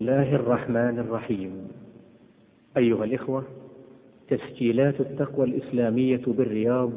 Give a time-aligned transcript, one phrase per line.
[0.00, 1.68] الله الرحمن الرحيم.
[2.76, 3.44] أيها الإخوة
[4.28, 6.90] تسجيلات التقوى الإسلامية بالرياض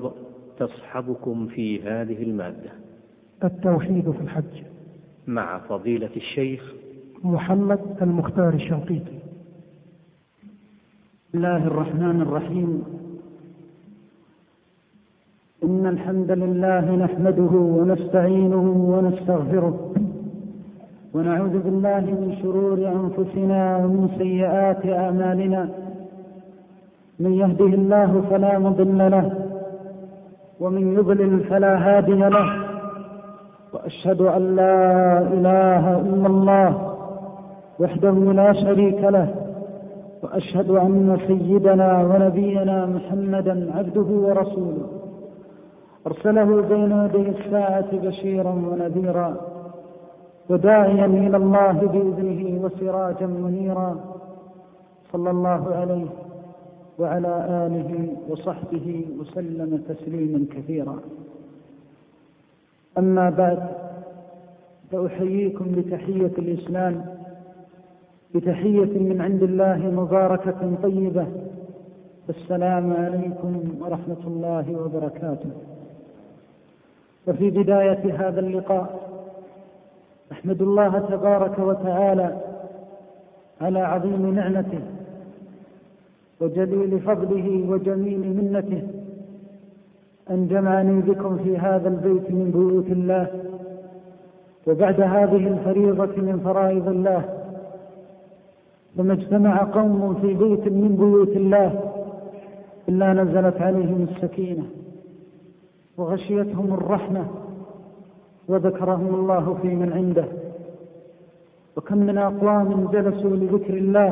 [0.60, 2.72] تصحبكم في هذه المادة.
[3.44, 4.64] التوحيد في الحج.
[5.28, 6.74] مع فضيلة الشيخ
[7.24, 9.20] محمد المختار الشنقيطي.
[11.30, 12.84] بسم الله الرحمن الرحيم.
[15.64, 19.91] إن الحمد لله نحمده ونستعينه ونستغفره.
[21.16, 25.70] ونعوذ بالله من شرور أنفسنا ومن سيئات أعمالنا.
[27.20, 29.32] من يهده الله فلا مضل له
[30.60, 32.48] ومن يضلل فلا هادي له.
[33.74, 34.78] وأشهد أن لا
[35.22, 36.96] إله إلا الله
[37.80, 39.28] وحده لا شريك له.
[40.24, 44.88] وأشهد أن سيدنا ونبينا محمدا عبده ورسوله.
[46.08, 49.51] أرسله بين يدي الساعة بشيرا ونذيرا.
[50.50, 54.00] وداعيا إلى الله بإذنه وسراجا منيرا.
[55.14, 56.08] صلى الله عليه
[57.00, 61.00] وعلى آله وصحبه وسلم تسليما كثيرا.
[62.98, 63.68] أما بعد
[64.92, 67.06] فأحييكم بتحية الإسلام
[68.36, 71.28] بتحية من عند الله مباركة طيبة.
[72.30, 75.52] السلام عليكم ورحمة الله وبركاته.
[77.28, 79.12] وفي بداية هذا اللقاء
[80.32, 82.38] أحمد الله تبارك وتعالى
[83.62, 84.80] على عظيم نعمته
[86.42, 88.82] وجليل فضله وجميل منته
[90.32, 93.28] أن جمعني بكم في هذا البيت من بيوت الله
[94.68, 97.24] وبعد هذه الفريضة من فرائض الله
[98.98, 101.80] فما اجتمع قوم في بيت من بيوت الله
[102.90, 104.64] إلا نزلت عليهم السكينة
[105.98, 107.26] وغشيتهم الرحمة
[108.52, 110.26] وذكرهم الله في من عنده.
[111.78, 114.12] وكم من أقوام جلسوا لذكر الله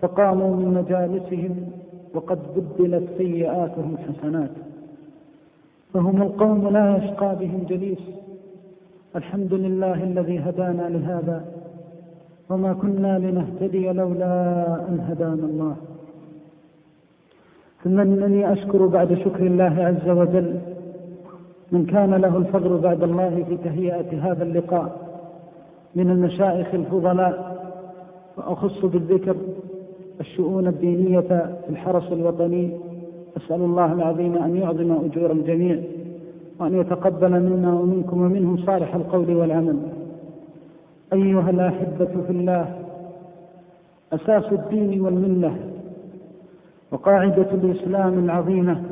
[0.00, 1.54] فقاموا من مجالسهم
[2.14, 4.50] وقد بدلت سيئاتهم حسنات.
[5.94, 8.04] فهم القوم لا يشقى بهم جليس.
[9.16, 11.44] الحمد لله الذي هدانا لهذا
[12.50, 14.34] وما كنا لنهتدي لولا
[14.88, 15.76] أن هدانا الله.
[17.84, 20.60] ثم إنني أشكر بعد شكر الله عز وجل
[21.72, 24.96] من كان له الفضل بعد الله في تهيئة هذا اللقاء
[25.94, 27.56] من المشايخ الفضلاء
[28.36, 29.36] وأخص بالذكر
[30.20, 32.70] الشؤون الدينية في الحرس الوطني.
[33.36, 35.80] أسأل الله العظيم أن يعظم أجور الجميع
[36.60, 39.76] وأن يتقبل منا ومنكم ومنهم صالح القول والعمل.
[41.12, 42.74] أيها الأحبة في الله
[44.12, 45.56] أساس الدين والملة
[46.92, 48.82] وقاعدة الإسلام العظيمة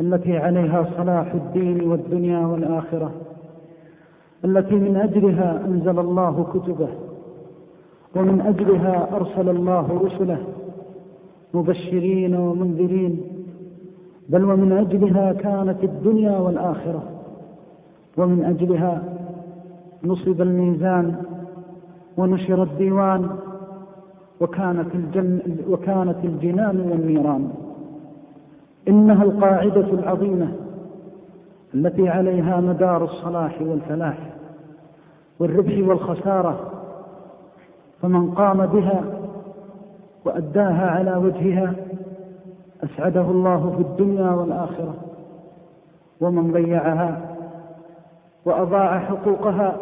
[0.00, 3.10] التي عليها صلاح الدين والدنيا والآخرة
[4.44, 6.88] التي من أجلها أنزل الله كتبه
[8.16, 10.38] ومن أجلها أرسل الله رسله
[11.54, 13.20] مبشرين ومنذرين
[14.28, 17.02] بل ومن أجلها كانت الدنيا والآخرة
[18.16, 19.02] ومن أجلها
[20.04, 21.16] نصب الميزان
[22.16, 23.30] ونشر الديوان
[24.40, 27.50] وكانت, الجن وكانت الجنان والنيران.
[28.88, 30.52] إنها القاعدة العظيمة
[31.74, 34.18] التي عليها مدار الصلاح والفلاح
[35.40, 36.60] والربح والخسارة
[38.02, 39.04] فمن قام بها
[40.24, 41.74] وأداها على وجهها
[42.84, 44.94] أسعده الله في الدنيا والآخرة
[46.20, 47.36] ومن ضيعها
[48.44, 49.76] وأضاع حقوقها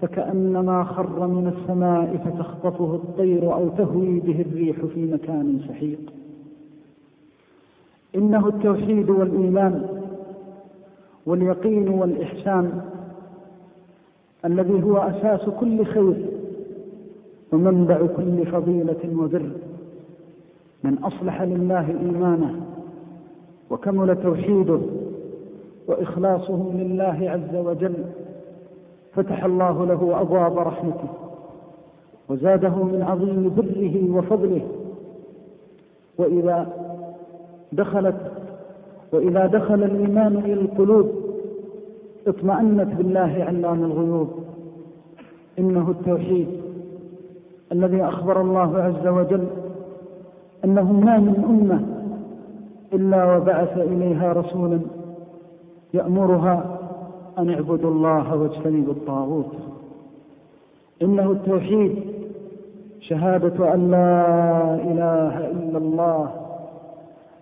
[0.00, 6.12] فكأنما خر من السماء فتخطفه الطير أو تهوي به الريح في مكان سحيق.
[8.14, 9.86] إنه التوحيد والإيمان
[11.26, 12.80] واليقين والإحسان
[14.44, 16.26] الذي هو أساس كل خير
[17.52, 19.50] ومنبع كل فضيلة وبر.
[20.84, 22.60] من أصلح لله إيمانه
[23.70, 24.80] وكمل توحيده
[25.88, 27.94] وإخلاصه لله عز وجل
[29.14, 31.08] فتح الله له أبواب رحمته
[32.28, 34.68] وزاده من عظيم بره وفضله.
[36.18, 36.79] وإذا
[37.72, 38.16] دخلت
[39.12, 41.10] وإذا دخل الإيمان إلى القلوب
[42.26, 44.28] اطمأنت بالله علام الغيوب.
[45.58, 46.48] إنه التوحيد
[47.72, 49.46] الذي أخبر الله عز وجل
[50.64, 51.82] أنه ما من أمة
[52.92, 54.80] إلا وبعث إليها رسولا
[55.94, 56.78] يأمرها
[57.38, 59.52] أن اعبدوا الله واجتنبوا الطاغوت.
[61.02, 61.94] إنه التوحيد
[63.00, 66.30] شهادة أن لا إله إلا الله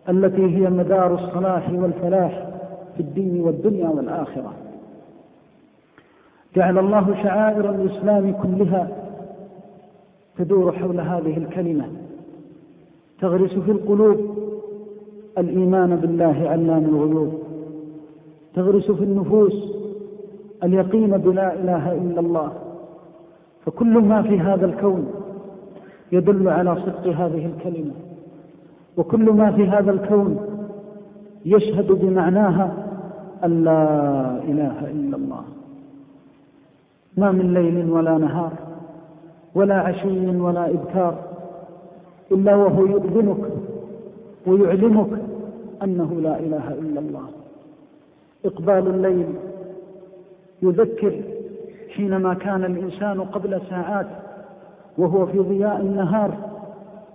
[0.09, 2.49] التي هي مدار الصلاح والفلاح
[2.97, 4.53] في الدين والدنيا والآخرة.
[6.57, 8.89] جعل الله شعائر الإسلام كلها
[10.39, 11.85] تدور حول هذه الكلمة.
[13.21, 14.19] تغرس في القلوب
[15.39, 17.43] الإيمان بالله علام الغيوب
[18.55, 19.79] تغرس في النفوس
[20.65, 22.53] اليقين بلا إله إلا الله.
[23.67, 25.11] فكل ما في هذا الكون
[26.13, 28.08] يدل على صدق هذه الكلمة.
[28.99, 30.37] وكل ما في هذا الكون
[31.45, 32.73] يشهد بمعناها
[33.45, 33.83] أن لا
[34.45, 35.43] إله إلا الله.
[37.17, 38.53] ما من ليل ولا نهار
[39.55, 41.15] ولا عشي ولا إبكار
[42.33, 43.51] إلا وهو يؤذنك
[44.47, 45.09] ويعلمك
[45.83, 47.27] أنه لا إله إلا الله.
[48.45, 49.27] إقبال الليل
[50.63, 51.13] يذكر
[51.97, 54.07] حينما كان الإنسان قبل ساعات
[54.99, 56.31] وهو في ضياء النهار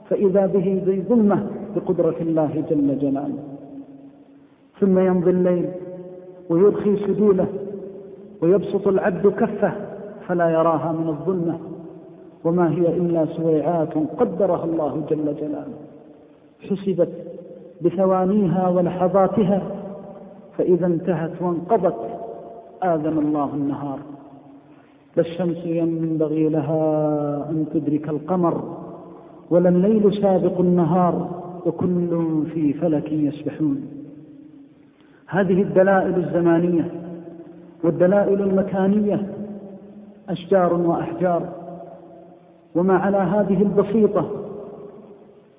[0.10, 1.46] فإذا به ذي ظلمة
[1.76, 3.44] بقدرة الله جل جلاله.
[4.80, 5.70] ثم يمضي الليل
[6.50, 7.48] ويرخي سدوله
[8.42, 9.74] ويبسط العبد كفه
[10.28, 11.60] فلا يراها من الظلمة.
[12.46, 15.78] وما هي إلا سويعات قدرها الله جل جلاله.
[16.70, 17.10] حسبت
[17.82, 19.62] بثوانيها ولحظاتها
[20.58, 22.00] فإذا انتهت وانقضت
[22.84, 24.00] آذن الله النهار.
[25.18, 26.82] لا الشمس ينبغي لها
[27.50, 28.64] أن تدرك القمر
[29.50, 31.43] ولا الليل سابق النهار.
[31.66, 33.88] وكل في فلك يسبحون.
[35.28, 36.92] هذه الدلائل الزمانية
[37.84, 39.28] والدلائل المكانية
[40.30, 41.50] أشجار وأحجار.
[42.76, 44.30] وما على هذه البسيطة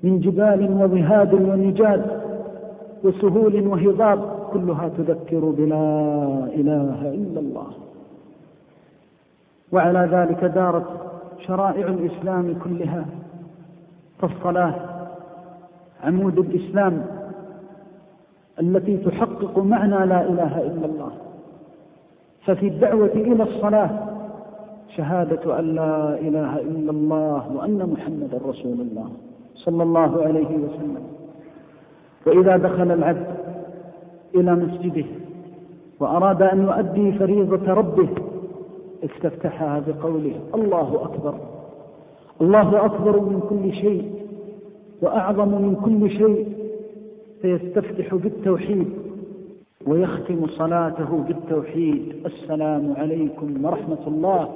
[0.03, 2.21] من جبال وظهاد ونجاد
[3.05, 4.21] وسهول وهضاب
[4.53, 5.85] كلها تذكر بلا
[6.55, 7.67] إله إلا الله.
[9.73, 10.87] وعلى ذلك دارت
[11.47, 13.05] شرائع الإسلام كلها
[14.19, 14.94] فالصلاة
[16.05, 17.06] عمود الإسلام
[18.61, 21.12] التي تحقق معنى لا إله إلا الله.
[22.47, 23.91] ففي الدعوة إلى الصلاة
[24.97, 29.09] شهادة أن لا إله إلا الله وأن محمدا رسول الله
[29.55, 31.03] صلى الله عليه وسلم.
[32.27, 33.35] وإذا دخل العبد
[34.35, 35.05] إلى مسجده
[36.01, 38.09] وأراد أن يؤدي فريضة ربه
[39.05, 41.35] استفتحها بقوله الله أكبر
[42.41, 44.24] الله أكبر من كل شيء.
[45.05, 46.47] وأعظم من كل شيء
[47.43, 48.89] فيستفتح بالتوحيد
[49.87, 52.03] ويختم صلاته بالتوحيد.
[52.27, 54.49] السلام عليكم ورحمة الله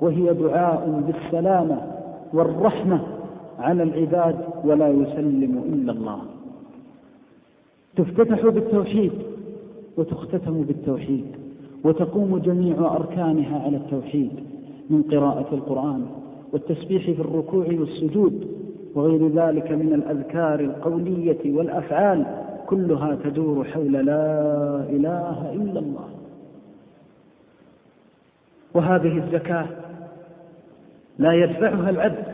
[0.00, 1.80] وهي دعاء بالسلامة
[2.32, 3.00] والرحمة
[3.58, 6.18] على العباد ولا يسلم إلا الله.
[7.96, 9.12] تفتتح بالتوحيد
[9.96, 11.26] وتختتم بالتوحيد
[11.84, 14.30] وتقوم جميع أركانها على التوحيد
[14.90, 16.06] من قراءة القرآن
[16.52, 18.57] والتسبيح في الركوع والسجود
[18.94, 22.26] وغير ذلك من الأذكار القولية والأفعال
[22.66, 26.08] كلها تدور حول لا إله إلا الله.
[28.74, 29.66] وهذه الزكاة
[31.18, 32.24] لا يدفعها العبد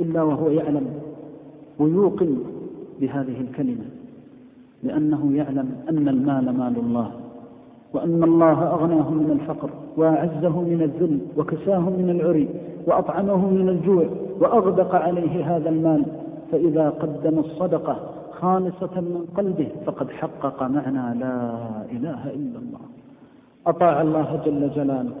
[0.00, 0.86] إلا وهو يعلم
[1.78, 2.38] ويوقن
[3.00, 3.84] بهذه الكلمة
[4.82, 7.10] لأنه يعلم أن المال مال الله
[7.92, 12.48] وأن الله أغناه من الفقر وأعزه من الذل وكساه من العري
[12.86, 14.06] وأطعمه من الجوع
[14.40, 16.04] وأغدق عليه هذا المال
[16.52, 17.96] فإذا قدم الصدقة
[18.40, 21.54] خالصة من قلبه فقد حقق معنى لا
[21.92, 22.80] إله إلا الله.
[23.66, 25.12] أطاع الله جل جلاله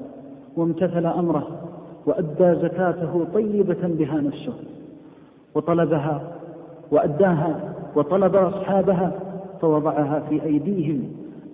[0.56, 1.46] وامتثل أمره
[2.06, 4.54] وأدى زكاته طيبة بها نفسه
[5.54, 6.20] وطلبها
[6.90, 9.12] وأداها وطلب أصحابها
[9.60, 11.04] فوضعها في أيديهم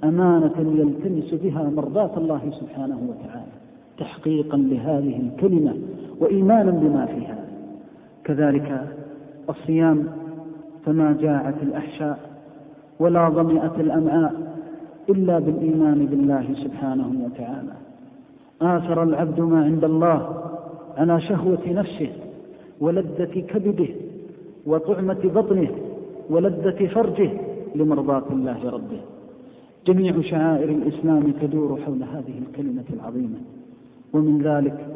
[0.04, 3.57] أمانة يلتمس بها مرضاة الله سبحانه وتعالى.
[3.98, 5.74] تحقيقا لهذه الكلمة
[6.20, 7.44] وإيمانا بما فيها.
[8.24, 8.86] كذلك
[9.50, 10.06] الصيام
[10.84, 12.18] فما جاعت الأحشاء
[13.00, 14.34] ولا ظمئت الأمعاء
[15.08, 17.72] إلا بالإيمان بالله سبحانه وتعالى.
[18.62, 20.34] آثر العبد ما عند الله
[20.96, 22.10] على شهوة نفسه
[22.80, 23.88] ولذة كبده
[24.66, 25.68] وطعمة بطنه
[26.30, 27.30] ولذة فرجه
[27.74, 29.00] لمرضاة الله ربه.
[29.86, 33.38] جميع شعائر الإسلام تدور حول هذه الكلمة العظيمة.
[34.12, 34.86] ومن ذلك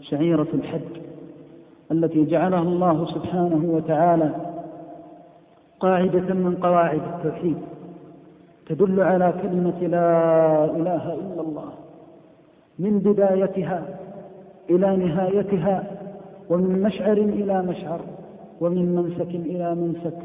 [0.00, 1.00] شعيرة الحج
[1.92, 4.34] التي جعلها الله سبحانه وتعالى
[5.80, 7.56] قاعدة من قواعد التوحيد.
[8.66, 11.72] تدل على كلمة لا إله إلا الله
[12.78, 13.82] من بدايتها
[14.70, 15.84] إلى نهايتها
[16.50, 18.00] ومن مشعر إلى مشعر
[18.60, 20.18] ومن منسك إلى منسك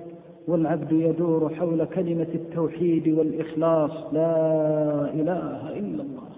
[0.47, 4.35] والعبد يدور حول كلمة التوحيد والإخلاص لا
[5.13, 6.29] إله إلا الله.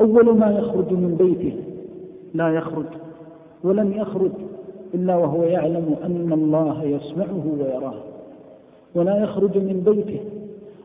[0.00, 1.56] أول ما يخرج من بيته
[2.34, 2.86] لا يخرج
[3.64, 4.30] ولم يخرج
[4.94, 7.94] إلا وهو يعلم أن الله يسمعه ويراه.
[8.94, 10.20] ولا يخرج من بيته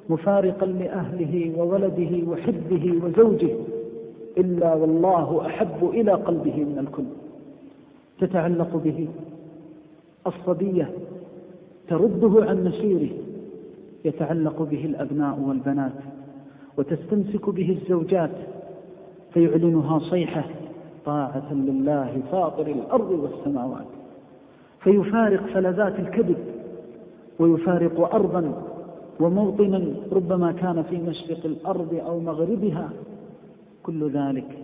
[0.10, 3.50] مفارقا لأهله وولده وحبه وزوجه
[4.38, 7.04] إلا والله أحب إلى قلبه من الكل.
[8.20, 9.08] تتعلق به
[10.28, 10.90] الصبية
[11.88, 13.10] ترده عن مسيره
[14.06, 15.92] يتعلق به الأبناء والبنات
[16.78, 18.32] وتستمسك به الزوجات
[19.34, 20.44] فيعلنها صيحة
[21.06, 23.86] طاعة لله فاطر الأرض والسماوات.
[24.80, 26.38] فيفارق فلذات الكذب
[27.40, 28.54] ويفارق أرضا
[29.20, 32.90] وموطنا ربما كان في مشرق الأرض أو مغربها.
[33.84, 34.58] كل ذلك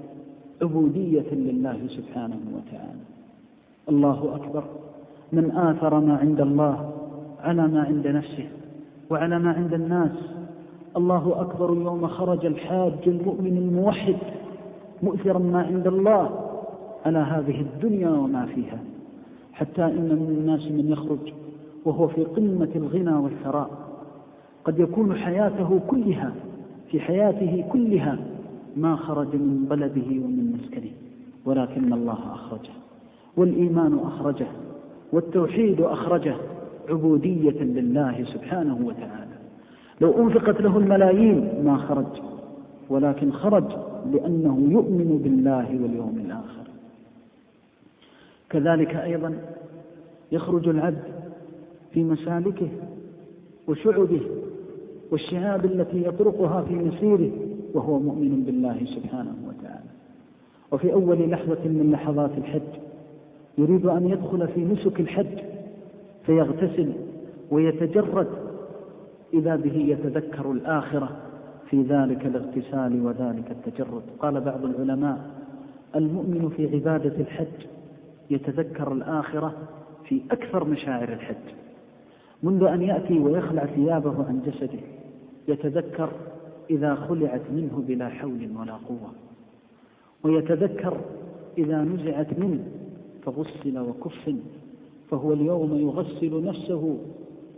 [0.61, 2.99] عبودية لله سبحانه وتعالى.
[3.89, 4.63] الله أكبر.
[5.31, 6.91] من آثر ما عند الله
[7.43, 8.47] على ما عند نفسه
[9.09, 10.11] وعلى ما عند الناس.
[10.97, 11.69] الله أكبر.
[11.69, 14.15] يوم خرج الحاج المؤمن الموحد
[15.03, 16.49] مؤثرا ما عند الله
[17.05, 18.79] على هذه الدنيا وما فيها
[19.53, 21.33] حتى إن من الناس من يخرج
[21.85, 23.69] وهو في قمة الغنى والثراء
[24.63, 26.31] قد يكون حياته كلها
[26.91, 28.19] في حياته كلها
[28.77, 30.91] ما خرج من بلده ومن مسكنه
[31.45, 32.71] ولكن الله أخرجه
[33.37, 34.47] والإيمان أخرجه
[35.13, 36.35] والتوحيد أخرجه
[36.89, 39.29] عبودية لله سبحانه وتعالى.
[40.01, 42.05] لو أنفقت له الملايين ما خرج
[42.89, 43.63] ولكن خرج
[44.13, 46.67] لأنه يؤمن بالله واليوم الآخر.
[48.49, 49.39] كذلك أيضا
[50.31, 51.03] يخرج العبد
[51.93, 52.69] في مسالكه
[53.67, 54.21] وشعبه
[55.11, 57.31] والشهاب التي يطرقها في مسيره
[57.73, 59.89] وهو مؤمن بالله سبحانه وتعالى.
[60.71, 62.61] وفي أول لحظة من لحظات الحج
[63.57, 65.39] يريد أن يدخل في نسك الحج
[66.25, 66.91] فيغتسل
[67.51, 68.27] ويتجرد
[69.33, 71.09] إذا به يتذكر الآخرة
[71.69, 74.03] في ذلك الاغتسال وذلك التجرد.
[74.19, 75.17] قال بعض العلماء
[75.95, 77.67] المؤمن في عبادة الحج
[78.29, 79.53] يتذكر الآخرة
[80.05, 81.35] في أكثر مشاعر الحج.
[82.43, 84.79] منذ أن يأتي ويخلع ثيابه عن جسده
[85.47, 86.09] يتذكر
[86.69, 89.11] إذا خلعت منه بلا حول ولا قوة.
[90.23, 90.97] ويتذكر
[91.57, 92.63] إذا نزعت منه
[93.23, 94.37] فغسل وكفن
[95.11, 96.97] فهو اليوم يغسل نفسه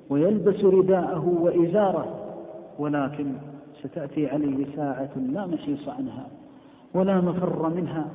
[0.10, 2.36] ويلبس رداءه وإزاره
[2.80, 3.34] ولكن
[3.84, 6.28] ستأتي عليه ساعة لا محيص عنها
[6.94, 8.06] ولا مفر منها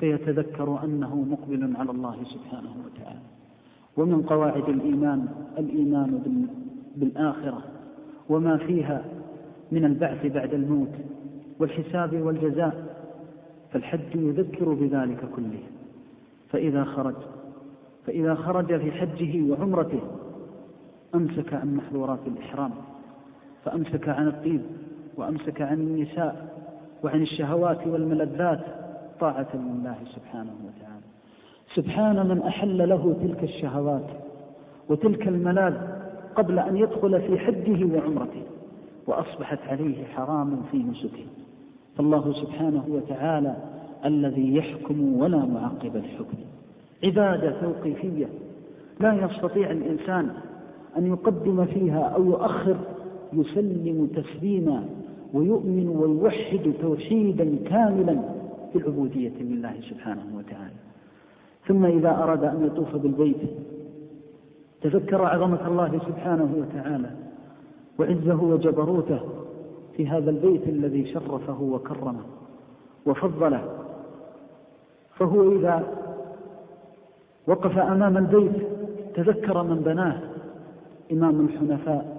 [0.00, 3.20] فيتذكر أنه مقبل على الله سبحانه وتعالى.
[3.96, 5.28] ومن قواعد الإيمان
[5.58, 6.46] الإيمان
[6.96, 7.62] بالآخرة
[8.28, 9.04] وما فيها
[9.72, 10.92] من البعث بعد الموت
[11.58, 12.96] والحساب والجزاء
[13.72, 15.62] فالحج يذكر بذلك كله.
[16.48, 17.14] فإذا خرج
[18.06, 20.00] فإذا خرج في حجه وعمرته
[21.14, 22.70] أمسك عن محظورات الإحرام
[23.64, 24.60] فأمسك عن الطيب
[25.20, 26.48] وأمسك عن النساء
[27.04, 28.60] وعن الشهوات والملذات
[29.20, 31.04] طاعة لله سبحانه وتعالى.
[31.74, 34.06] سبحان من أحل له تلك الشهوات
[34.88, 35.74] وتلك الملاذ
[36.34, 38.42] قبل أن يدخل في حجه وعمرته
[39.06, 41.26] وأصبحت عليه حراما في نسكه.
[41.96, 43.56] فالله سبحانه وتعالى
[44.04, 46.38] الذي يحكم ولا معقب الحكم.
[47.04, 48.26] عبادة توقيفية.
[49.00, 50.30] لا يستطيع الإنسان
[50.96, 52.76] أن يقدم فيها أو يؤخر
[53.32, 54.84] يسلم تسليما
[55.34, 58.20] ويؤمن ويوحد توحيدا كاملا
[58.72, 60.74] في العبودية لله سبحانه وتعالى.
[61.66, 63.36] ثم إذا أراد أن يطوف بالبيت
[64.82, 67.10] تذكر عظمة الله سبحانه وتعالى
[67.98, 69.20] وعزه وجبروته
[69.96, 72.22] في هذا البيت الذي شرفه وكرمه
[73.06, 73.64] وفضله.
[75.16, 75.86] فهو إذا
[77.46, 78.52] وقف أمام البيت
[79.14, 80.20] تذكر من بناه
[81.12, 82.09] إمام الحنفاء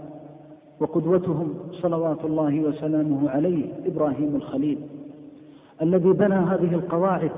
[0.82, 4.78] وقدوتهم صلوات الله وسلامه عليه إبراهيم الخليل
[5.82, 7.32] الذي بنى هذه القواعد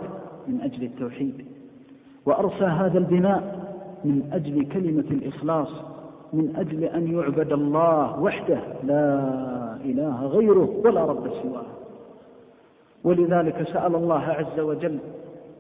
[0.47, 1.45] من أجل التوحيد
[2.25, 3.63] وأرسى هذا البناء
[4.05, 5.69] من أجل كلمة الإخلاص
[6.33, 9.33] من أجل أن يعبد الله وحده لا
[9.85, 11.65] إله غيره ولا رب سواه.
[13.03, 14.97] ولذلك سأل الله عز وجل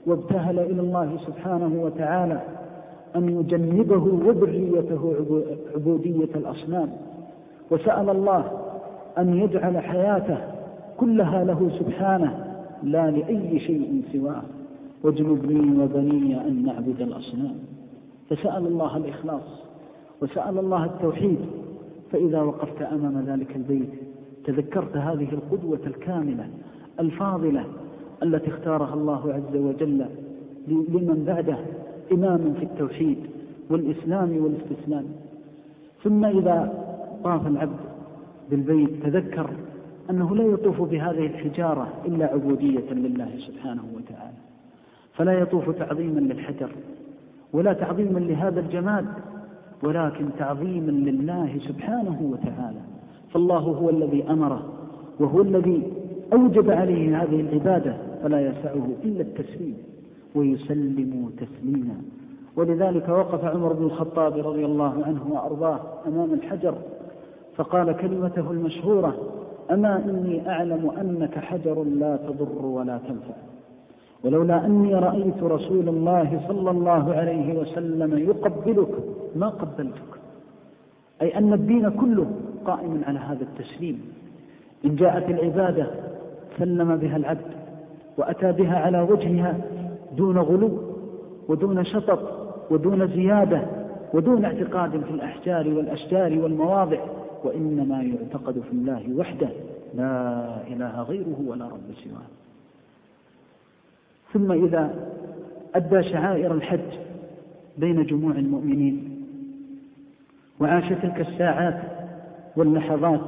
[0.05, 2.41] وابتهل إلى الله سبحانه وتعالى
[3.15, 5.15] أن يجنبه وذريته
[5.75, 6.89] عبودية الأصنام.
[7.71, 8.51] وسأل الله
[9.17, 10.37] أن يجعل حياته
[10.97, 12.45] كلها له سبحانه
[12.83, 14.43] لا لأي شيء سواه.
[15.03, 17.55] واجنبني وبني أن نعبد الأصنام.
[18.29, 19.63] فسأل الله الإخلاص
[20.21, 21.39] وسأل الله التوحيد.
[22.11, 23.89] فإذا وقفت أمام ذلك البيت
[24.45, 26.47] تذكرت هذه القدوة الكاملة
[26.99, 27.65] الفاضلة
[28.23, 30.05] التي اختارها الله عز وجل
[30.67, 31.57] لمن بعده
[32.11, 33.17] إماما في التوحيد
[33.69, 35.05] والإسلام والإستسلام.
[36.03, 36.82] ثم إذا
[37.23, 37.79] طاف العبد
[38.49, 39.49] بالبيت تذكر
[40.09, 44.37] أنه لا يطوف بهذه الحجارة إلا عبودية لله سبحانه وتعالى.
[45.13, 46.69] فلا يطوف تعظيما للحجر
[47.53, 49.05] ولا تعظيما لهذا الجماد
[49.83, 52.79] ولكن تعظيما لله سبحانه وتعالى.
[53.33, 54.73] فالله هو الذي أمره
[55.19, 55.83] وهو الذي
[56.33, 59.77] أوجب عليه هذه العبادة فلا يسعه إلا التسليم
[60.35, 61.95] ويسلم تسليما.
[62.55, 66.75] ولذلك وقف عمر بن الخطاب رضي الله عنه وأرضاه أمام الحجر
[67.55, 69.17] فقال كلمته المشهورة
[69.71, 73.33] أما إني أعلم أنك حجر لا تضر ولا تنفع.
[74.23, 78.89] ولولا أني رأيت رسول الله صلى الله عليه وسلم يقبلك
[79.35, 80.13] ما قبلتك.
[81.21, 82.25] أي أن الدين كله
[82.65, 84.01] قائم على هذا التسليم.
[84.85, 85.87] إن جاءت العبادة
[86.57, 87.51] سلم بها العبد
[88.17, 89.57] وأتى بها على وجهها
[90.17, 90.71] دون غلو
[91.47, 92.19] ودون شطط
[92.71, 93.61] ودون زيادة
[94.13, 96.99] ودون اعتقاد في الأحجار والأشجار والمواضع.
[97.45, 99.49] وإنما يعتقد في الله وحده
[99.95, 102.27] لا إله غيره ولا رب سواه.
[104.33, 105.09] ثم إذا
[105.75, 106.91] أدى شعائر الحج
[107.77, 109.25] بين جموع المؤمنين
[110.59, 111.81] وعاش تلك الساعات
[112.55, 113.21] واللحظات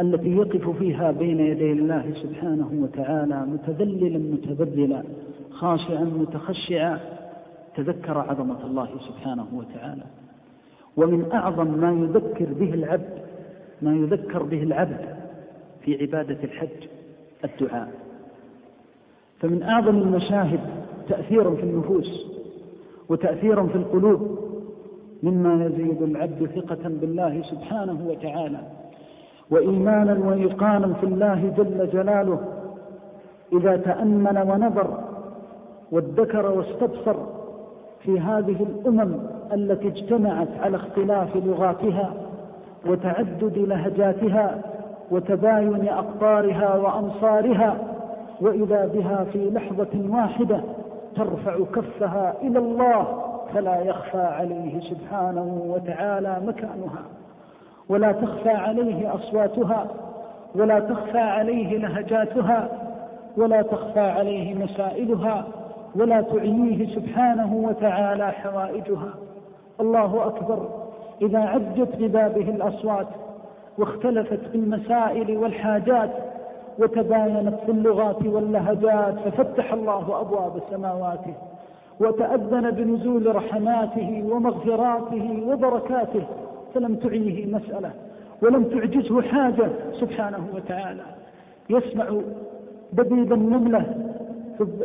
[0.00, 5.04] التي يقف فيها بين يدي الله سبحانه وتعالى متذللا متبذلا
[5.50, 7.00] خاشعا متخشعا
[7.76, 10.04] تذكر عظمة الله سبحانه وتعالى.
[10.96, 13.18] ومن أعظم ما يذكر به العبد
[13.82, 15.16] ما يذكر به العبد
[15.84, 16.88] في عبادة الحج
[17.44, 17.88] الدعاء.
[19.40, 20.60] فمن أعظم المشاهد
[21.08, 22.26] تأثيرا في النفوس
[23.08, 24.38] وتأثيرا في القلوب
[25.22, 28.60] مما يزيد العبد ثقة بالله سبحانه وتعالى
[29.50, 32.40] وإيمانا وإيقانا في الله جل جلاله
[33.52, 35.00] إذا تأمل ونظر
[35.92, 37.16] وادكر واستبصر
[38.02, 39.18] في هذه الأمم
[39.54, 42.12] التي اجتمعت على اختلاف لغاتها
[42.86, 44.58] وتعدد لهجاتها
[45.10, 47.76] وتباين أقطارها وأمصارها
[48.40, 50.60] وإذا بها في لحظة واحدة
[51.16, 53.06] ترفع كفها إلى الله
[53.54, 57.02] فلا يخفى عليه سبحانه وتعالى مكانها
[57.88, 59.86] ولا تخفى عليه أصواتها
[60.54, 62.68] ولا تخفى عليه لهجاتها
[63.36, 65.44] ولا تخفى عليه مسائلها
[65.96, 69.14] ولا تعييه سبحانه وتعالى حوائجها.
[69.80, 70.68] الله أكبر.
[71.22, 73.06] إذا عجت ببابه الأصوات
[73.78, 76.10] واختلفت في المسائل والحاجات
[76.78, 81.34] وتباينت في اللغات واللهجات ففتح الله أبواب سماواته
[82.00, 86.22] وتأذن بنزول رحماته ومغفراته وبركاته.
[86.74, 87.90] فلم تعيه مسألة
[88.42, 91.02] ولم تعجزه حاجة سبحانه وتعالى.
[91.70, 92.20] يسمع
[92.92, 93.84] دبيب النملة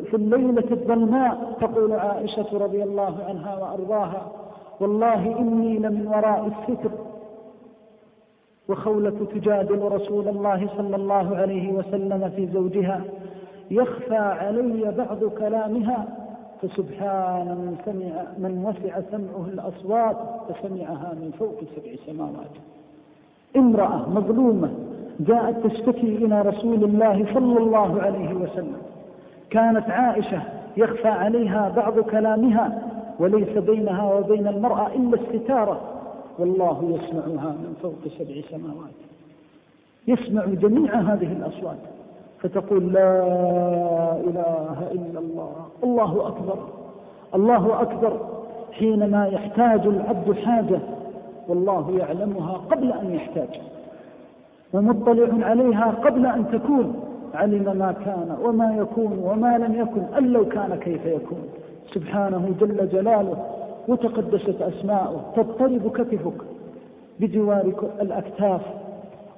[0.09, 4.31] في الليلة الظلماء تقول عائشة رضي الله عنها وأرضاها.
[4.79, 6.91] والله إني لمن وراء الستر
[8.69, 13.01] وخولة تجادل رسول الله صلى الله عليه وسلم في زوجها
[13.71, 16.07] يخفى علي بعض كلامها
[16.61, 20.17] فسبحان من سمع من وسع سمعه الأصوات
[20.49, 22.53] فسمعها من فوق سبع سماوات.
[23.55, 24.69] امرأة مظلومة
[25.19, 28.77] جاءت تشتكي إلى رسول الله صلى الله عليه وسلم.
[29.49, 30.41] كانت عائشة
[30.77, 32.88] يخفى عليها بعض كلامها
[33.19, 35.81] وليس بينها وبين المرأة إلا الستارة.
[36.39, 38.99] والله يسمعها من فوق سبع سماوات.
[40.07, 41.77] يسمع جميع هذه الأصوات.
[42.39, 43.23] فتقول لا
[44.15, 45.51] إله إلا الله.
[45.83, 46.57] الله أكبر.
[47.35, 48.19] الله أكبر.
[48.71, 50.79] حينما يحتاج العبد حاجة
[51.47, 53.61] والله يعلمها قبل أن يحتاج.
[54.73, 56.93] ومطلع عليها قبل أن تكون.
[57.33, 61.43] علم ما كان وما يكون وما لم يكن أن لو كان كيف يكون.
[61.93, 63.45] سبحانه جل جلاله
[63.87, 66.41] وتقدست أسماؤه تضطرب كتفك
[67.19, 68.61] بجوار الأكتاف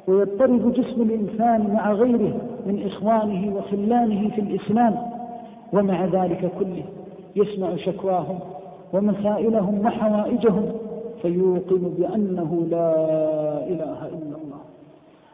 [0.07, 2.33] ويضطرب جسم الإنسان مع غيره
[2.65, 4.95] من إخوانه وخلانه في الإسلام
[5.73, 6.83] ومع ذلك كله
[7.35, 8.39] يسمع شكواهم
[8.93, 10.71] ومسائلهم وحوائجهم
[11.21, 12.93] فيوقن بأنه لا
[13.67, 14.61] إله إلا الله.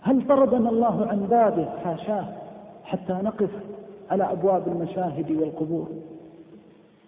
[0.02, 2.26] هل طردنا الله عن بابه؟ حاشاه
[2.84, 3.50] حتى نقف
[4.12, 5.88] على أبواب المشاهد والقبور.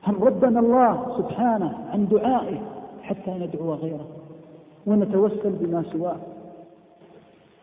[0.09, 2.57] هل ردنا الله سبحانه عن دعائه
[3.03, 4.07] حتى ندعو غيره
[4.87, 6.15] ونتوسل بما سواه.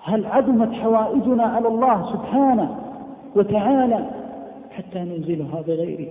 [0.02, 2.76] هل عدمت حوائجنا على الله سبحانه
[3.36, 4.10] وتعالى
[4.70, 6.08] حتى ننزلها بغيره؟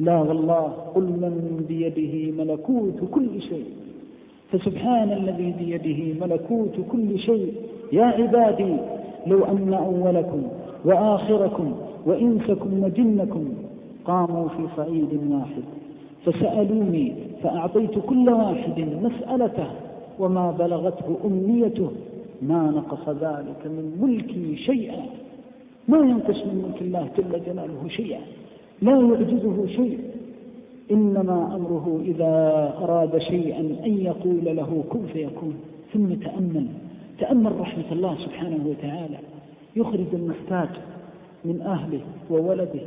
[0.00, 3.66] لا والله قل من بيده ملكوت كل شيء.
[4.52, 7.54] فسبحان الذي بيده ملكوت كل شيء.
[7.92, 8.76] يا عبادي
[9.26, 10.42] لو أن أولكم
[10.84, 11.74] وآخركم
[12.06, 13.44] وإنسكم وجنكم
[14.06, 15.62] قاموا في صعيد واحد.
[16.24, 19.66] فسألوني فأعطيت كل واحد مسألته
[20.18, 21.90] وما بلغته أمنيته.
[22.42, 25.02] ما نقص ذلك من ملكي شيئا.
[25.88, 28.20] ما ينقص من ملك الله جل جلاله شيئا.
[28.82, 29.98] لا يعجزه شيء.
[30.90, 32.32] إنما أمره إذا
[32.82, 35.54] أراد شيئا أن يقول له كن فيكون.
[35.94, 36.66] ثم تأمل.
[37.18, 39.18] تأمل رحمة الله سبحانه وتعالى.
[39.76, 40.68] يخرج المحتاج
[41.44, 42.80] من أهله وولده.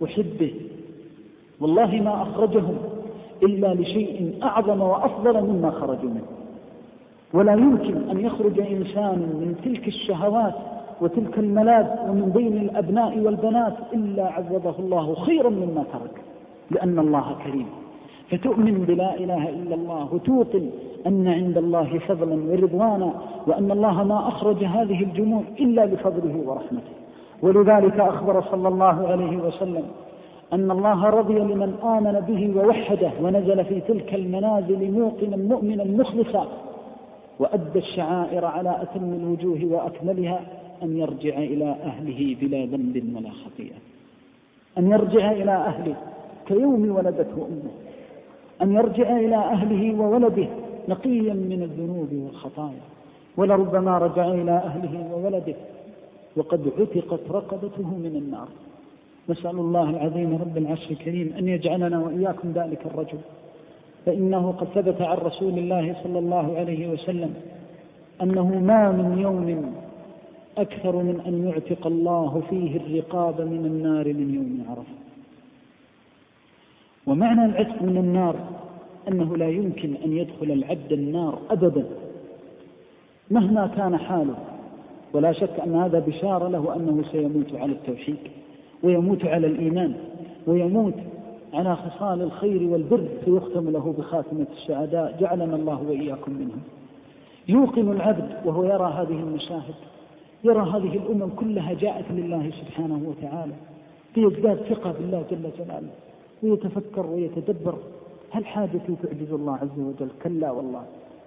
[0.00, 0.54] وحبه
[1.60, 2.76] والله ما أخرجهم
[3.42, 6.26] إلا لشيء أعظم وأفضل مما خرجوا منه.
[7.34, 10.54] ولا يمكن أن يخرج إنسان من تلك الشهوات
[11.00, 16.22] وتلك الملاذ ومن بين الأبناء والبنات إلا عوضه الله خيرا مما ترك.
[16.70, 17.66] لأن الله كريم.
[18.30, 20.70] فتؤمن بلا إله إلا الله وتوقن
[21.06, 23.12] أن عند الله فضلا ورضوانا
[23.46, 26.92] وأن الله ما أخرج هذه الجموع إلا بفضله ورحمته.
[27.42, 29.84] ولذلك أخبر صلى الله عليه وسلم
[30.52, 36.48] أن الله رضي لمن آمن به ووحده ونزل في تلك المنازل موقنا مؤمنا مخلصا
[37.38, 40.40] وأدى الشعائر على أتم الوجوه وأكملها
[40.82, 43.76] أن يرجع إلى أهله بلا ذنب ولا خطيئة.
[44.78, 45.94] أن يرجع إلى أهله
[46.46, 47.70] كيوم ولدته أمه.
[48.62, 50.46] أن يرجع إلى أهله وولده
[50.88, 52.80] نقيا من الذنوب والخطايا.
[53.36, 55.54] ولربما رجع إلى أهله وولده
[56.38, 58.48] وقد عتقت رقبته من النار.
[59.28, 63.18] نسأل الله العظيم رب العرش الكريم أن يجعلنا وإياكم ذلك الرجل.
[64.06, 67.34] فإنه قد ثبت عن رسول الله صلى الله عليه وسلم
[68.22, 69.74] أنه ما من يوم
[70.58, 74.98] أكثر من أن يعتق الله فيه الرقاب من النار من يوم عرفة.
[77.06, 78.36] ومعنى العتق من النار
[79.08, 81.84] أنه لا يمكن أن يدخل العبد النار أبدا
[83.30, 84.36] مهما كان حاله.
[85.12, 88.16] ولا شك أن هذا بشارة له أنه سيموت على التوحيد
[88.82, 89.94] ويموت على الإيمان
[90.46, 90.94] ويموت
[91.54, 96.60] على خصال الخير والبر فيختم له بخاتمة الشهداء جعلنا الله وإياكم منهم.
[97.48, 99.74] يوقن العبد وهو يرى هذه المشاهد
[100.44, 103.52] يرى هذه الأمم كلها جاءت لله سبحانه وتعالى
[104.14, 105.90] فيزداد ثقة بالله جل جلاله
[106.42, 107.74] ويتفكر ويتدبر.
[108.30, 110.84] هل حاجتي تعجز الله عز وجل؟ كلا والله.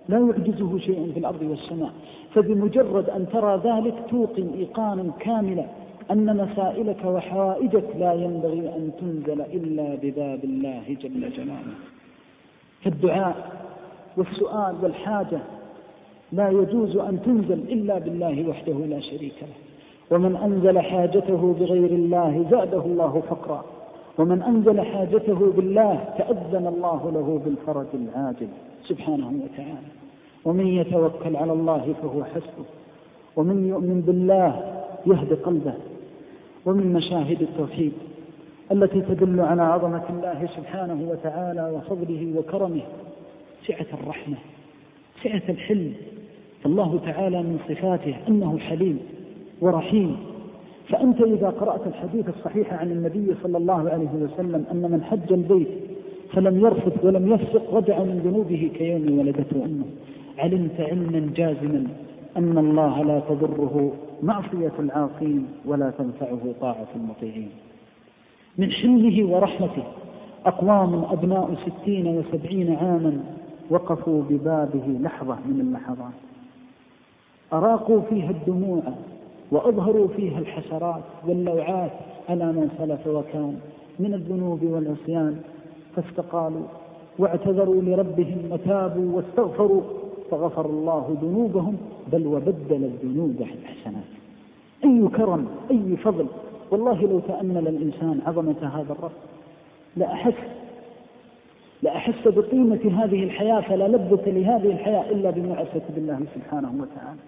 [0.10, 1.92] لا يعجزه شيء في الأرض والسماء.
[2.34, 5.66] فبمجرد أن ترى ذلك توقن إيقانا كاملا
[6.12, 11.76] أن مسائلك وحوائجك لا ينبغي أن تنزل إلا بباب الله جل جلاله.
[12.84, 13.52] فالدعاء
[14.18, 15.40] والسؤال والحاجة
[16.32, 19.56] لا يجوز أن تنزل إلا بالله وحده لا شريك له.
[20.12, 23.66] ومن أنزل حاجته بغير الله زاده الله فقرا.
[24.18, 28.48] ومن أنزل حاجته بالله تأذن الله له بالفرج العاجل
[28.84, 29.92] سبحانه وتعالى.
[30.46, 32.66] ومن يتوكل على الله فهو حسبه.
[33.36, 35.74] ومن يؤمن بالله يهدي قلبه.
[36.66, 37.92] ومن مشاهد التوحيد
[38.72, 42.82] التي تدل على عظمة الله سبحانه وتعالى وفضله وكرمه
[43.68, 44.38] سعة الرحمة
[45.24, 45.94] سعة الحلم.
[46.64, 49.00] فالله تعالى من صفاته أنه حليم
[49.62, 50.31] ورحيم.
[50.90, 55.68] فأنت إذا قرأت الحديث الصحيح عن النبي صلى الله عليه وسلم أن من حج البيت
[56.34, 59.86] فلم يرفث ولم يفسق رجع من ذنوبه كيوم ولدته أمه.
[60.38, 61.88] علمت علما جازما
[62.38, 67.50] أن الله لا تضره معصية العاصين ولا تنفعه طاعة المطيعين.
[68.58, 69.84] من حلمه ورحمته
[70.46, 73.24] أقوام أبناء ستين وسبعين عاما
[73.70, 76.14] وقفوا ببابه لحظة من اللحظات.
[77.54, 78.82] أراقوا فيها الدموع
[79.52, 81.92] وأظهروا فيها الحسرات واللوعات
[82.30, 83.60] على من سلف وكان
[84.00, 85.42] من الذنوب والعصيان.
[85.96, 86.64] فاستقالوا
[87.20, 89.82] واعتذروا لربهم وتابوا واستغفروا
[90.32, 91.78] فغفر الله ذنوبهم
[92.12, 94.04] بل وبدل الذنوب حسنات
[94.86, 96.26] أي كرم أي فضل.
[96.72, 99.12] والله لو تأمل الإنسان عظمة هذا الرب
[99.98, 100.34] لأحس
[101.84, 107.20] لأحس بقيمة هذه الحياة فلا لذة لهذه الحياة إلا بمعرفة بالله سبحانه وتعالى.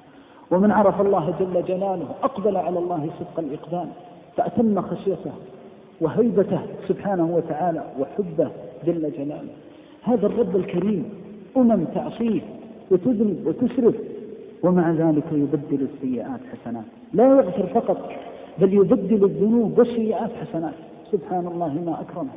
[0.52, 3.88] ومن عرف الله جل جلاله أقبل على الله صدق الإقبال
[4.38, 5.32] فأتم خشيته
[6.02, 8.50] وهيبته سبحانه وتعالى وحبه
[8.86, 9.54] جل جلاله.
[10.04, 11.10] هذا الرب الكريم
[11.58, 12.42] أمم تعصيه
[12.92, 13.96] وتذنب وتسرف
[14.64, 16.86] ومع ذلك يبدل السيئات حسنات.
[17.14, 18.10] لا يغفر فقط
[18.60, 20.74] بل يبدل الذنوب والسيئات حسنات.
[21.12, 22.30] سبحان الله ما أكرمه.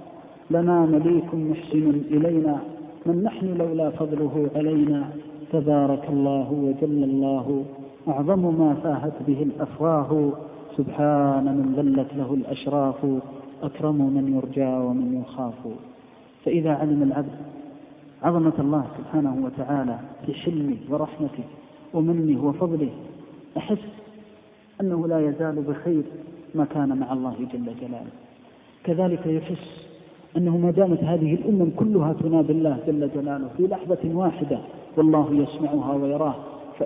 [0.50, 2.58] لنا مليك محسن إلينا
[3.06, 5.04] من نحن لولا فضله علينا.
[5.52, 7.64] تبارك الله وجل الله.
[8.08, 10.32] أعظم ما فاهت به الأفواه.
[10.76, 13.06] سبحان من ذلت له الأشراف
[13.62, 15.54] أكرم من يرجى ومن يخاف.
[16.44, 17.36] فإذا علم العبد
[18.22, 21.44] عظمة الله سبحانه وتعالى في حلمه ورحمته
[21.94, 22.90] ومنه وفضله
[23.56, 23.86] أحس
[24.80, 26.02] أنه لا يزال بخير
[26.54, 28.12] ما كان مع الله جل جلاله.
[28.84, 29.86] كذلك يحس
[30.36, 34.58] أنه ما دامت هذه الأمم كلها تنادي الله جل جلاله في لحظة واحدة
[34.96, 36.34] والله يسمعها ويراه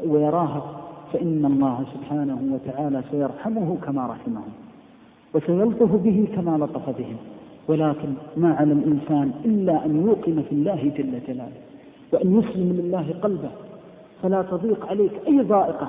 [0.04, 0.79] ويراها
[1.12, 4.52] فإن الله سبحانه وتعالى سيرحمه كما رحمهم
[5.34, 7.16] وسيلطف به كما لطف بهم.
[7.68, 11.60] ولكن ما على الإنسان إلا أن يوقن في الله جل جلاله
[12.12, 13.50] وأن يسلم لله قلبه.
[14.22, 15.88] فلا تضيق عليك أي ضائقة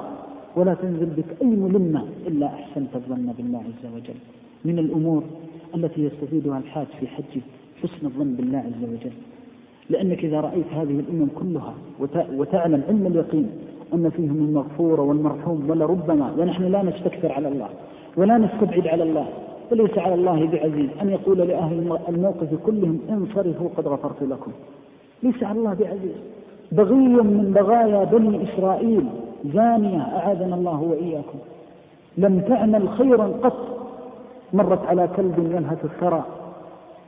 [0.55, 4.19] ولا تنزل بك أي ملمة إلا أحسنت الظن بالله عز وجل.
[4.65, 5.23] من الأمور
[5.75, 7.41] التي يستفيدها الحاج في حجه
[7.83, 9.11] حسن الظن بالله عز وجل.
[9.89, 11.73] لأنك إذا رأيت هذه الأمم كلها
[12.37, 13.49] وتعلم علم اليقين
[13.93, 17.67] أن فيهم المغفور والمرحوم ولربما ونحن لا نستكثر على الله
[18.17, 19.25] ولا نستبعد على الله
[19.71, 24.51] وليس على الله بعزيز أن يقول لأهل الموقف كلهم انصرفوا قد غفرت لكم.
[25.23, 26.15] ليس على الله بعزيز.
[26.71, 29.05] بغي من بغايا بني إسرائيل
[29.53, 31.39] زانية أعاذنا الله وإياكم.
[32.17, 33.57] لم تعمل خيرا قط
[34.53, 36.23] مرت على كلب ينهت الثرى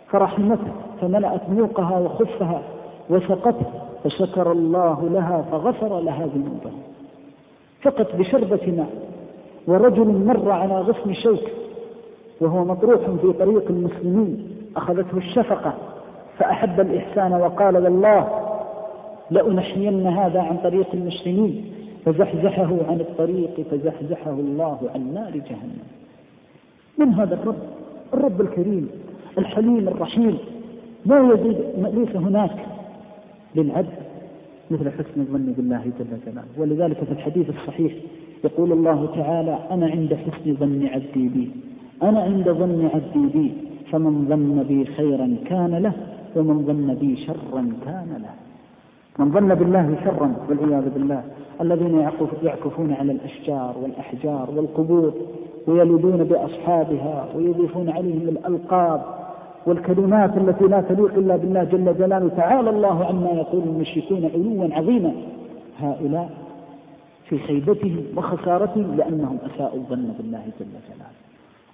[0.08, 2.62] فرحمته فملأت موقها وخفها
[3.10, 3.66] وسقته.
[4.04, 6.80] فشكر الله لها فغفر لها ذنوبها.
[7.82, 8.90] فقط بشربة ماء.
[9.68, 11.44] ورجل مر على غصن شوك
[12.42, 15.74] وهو مطروح في طريق المسلمين أخذته الشفقة
[16.38, 18.28] فأحب الإحسان وقال والله
[19.32, 21.66] لأنحين هذا عن طريق المسلمين.
[22.06, 25.84] فزحزحه عن الطريق فزحزحه الله عن نار جهنم.
[26.98, 27.56] من هذا الرب؟
[28.14, 28.90] الرب الكريم
[29.38, 30.38] الحليم الرحيم.
[31.06, 32.66] لا يزيد ليس هناك.
[33.56, 33.94] للعبد
[34.72, 36.48] مثل حسن الظن بالله جل جلاله.
[36.58, 37.94] ولذلك في الحديث الصحيح
[38.44, 41.52] يقول الله تعالى أنا عند حسن ظن عبدي بي
[42.04, 43.54] أنا عند ظن عبدي بي
[43.92, 45.94] فمن ظن بي خيرا كان له
[46.36, 48.34] ومن ظن بي شرا كان له.
[49.20, 51.24] من ظن بالله شرا والعياذ بالله
[51.62, 52.00] الذين
[52.44, 55.14] يعكفون على الأشجار والأحجار والقبور
[55.68, 59.02] ويلوذون بأصحابها ويضفون عليهم الألقاب
[59.68, 65.14] والكلمات التي لا تليق إلا بالله جل جلاله تعالى الله عما يقول المشركون علوا عظيما.
[65.80, 66.30] هؤلاء
[67.30, 71.16] في خيبتهم وخسارتهم لأنهم أساءوا الظن بالله جل جلاله.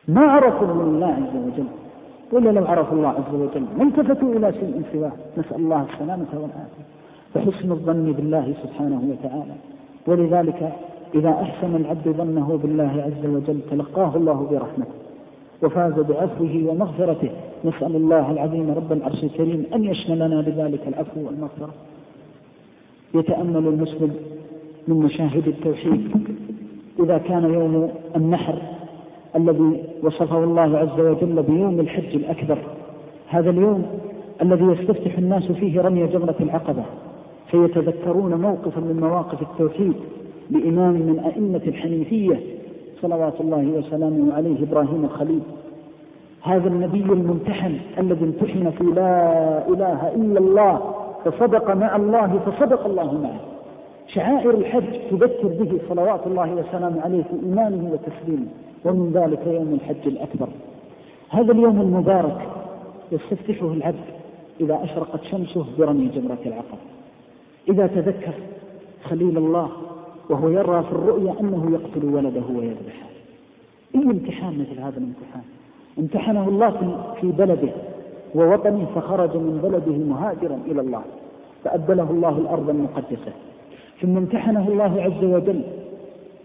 [0.07, 1.67] ما عرفوا الله عز وجل؟
[2.31, 3.65] ولا لو عرفوا الله عز وجل.
[3.77, 5.11] ما التفتوا إلى شيء سواه.
[5.37, 6.85] نسأل الله السلامة والعافية
[7.33, 9.55] فحسن الظن بالله سبحانه وتعالى.
[10.07, 10.73] ولذلك
[11.15, 15.08] إذا أحسن العبد ظنه بالله عز وجل تلقاه الله برحمته.
[15.63, 17.29] وفاز بعفوه ومغفرته.
[17.65, 21.73] نسأل الله العظيم رب العرش الكريم أن يشملنا بذلك العفو والمغفرة.
[23.15, 24.13] يتأمل المسلم
[24.87, 26.11] من مشاهد التوحيد.
[26.99, 28.61] إذا كان يوم النحر
[29.35, 32.57] الذي وصفه الله عز وجل بيوم الحج الأكبر
[33.27, 33.85] هذا اليوم
[34.41, 36.83] الذي يستفتح الناس فيه رمي جمرة العقبة
[37.51, 39.93] فيتذكرون موقفا من مواقف التوحيد
[40.49, 42.39] لإمام من أئمة الحنيفية
[43.01, 45.41] صلوات الله وسلامه عليه إبراهيم الخليل.
[46.41, 50.81] هذا النبي الممتحن الذي امتحن في لا إله إلا الله
[51.25, 53.39] فصدق مع الله فصدق الله معه.
[54.07, 58.47] شعائر الحج تذكر به صلوات الله وسلامه عليه في إيمانه وتسليمه
[58.85, 60.47] ومن ذلك يوم الحج الأكبر.
[61.29, 62.37] هذا اليوم المبارك
[63.11, 64.05] يستفتحه العبد
[64.61, 66.77] إذا أشرقت شمسه برمي جمرة العقبة.
[67.69, 68.33] إذا تذكر
[69.09, 69.69] خليل الله
[70.29, 73.09] وهو يرى في الرؤيا أنه يقتل ولده ويذبحه
[73.95, 75.43] أي امتحان مثل هذا الامتحان؟
[75.99, 77.69] امتحنه الله في بلده
[78.35, 81.01] ووطنه فخرج من بلده مهاجرا إلى الله
[81.63, 83.31] فأبدله الله الأرض المقدسة.
[84.01, 85.61] ثم امتحنه الله عز وجل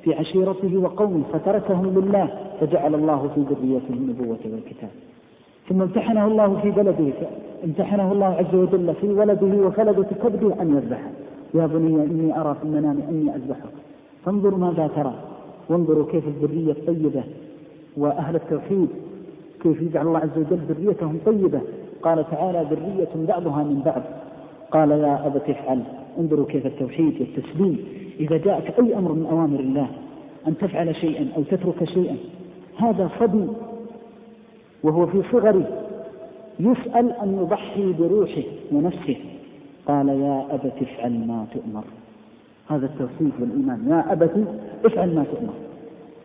[0.03, 2.29] في عشيرته وقومه فتركهم لله
[2.61, 4.91] فجعل الله في ذريته النبوة والكتاب.
[5.69, 7.13] ثم امتحنه الله في بلده
[7.65, 11.11] امتحنه الله عز وجل في ولده وفلدة كبده أن يذبحه.
[11.55, 13.73] يا بني إني أرى في المنام أني أذبحك.
[14.25, 15.15] فانظروا ماذا ترى.
[15.69, 17.23] وانظروا كيف الذرية الطيبة
[17.97, 18.89] وأهل التوحيد
[19.63, 21.61] كيف يجعل الله عز وجل ذريتهم طيبة.
[22.03, 24.03] قال تعالى ذرية بعضها من بعض.
[24.71, 25.83] قال يا أبت افعل.
[26.19, 27.79] انظروا كيف التوحيد والتسليم.
[28.21, 29.89] إذا جاءك أي أمر من أوامر الله
[30.49, 32.17] أن تفعل شيئا أو تترك شيئا.
[32.77, 33.47] هذا صبي
[34.83, 35.67] وهو في صغره
[36.61, 39.17] يسأل أن يضحي بروحه ونفسه.
[39.87, 41.85] قال يا أبت افعل ما تؤمر.
[42.69, 43.89] هذا التوحيد والإيمان.
[43.89, 44.45] يا أبت
[44.85, 45.53] افعل ما تؤمر.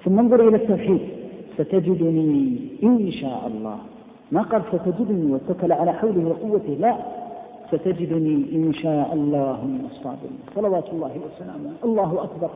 [0.05, 0.99] ثم انظر إلى التوحيد.
[1.57, 3.77] ستجدني إن شاء الله.
[4.31, 6.73] ما قال ستجدني واتكل على حوله وقوته.
[6.73, 6.97] لا.
[7.67, 11.71] ستجدني إن شاء الله من الصابرين صلوات الله وسلامه.
[11.83, 12.49] الله أكبر.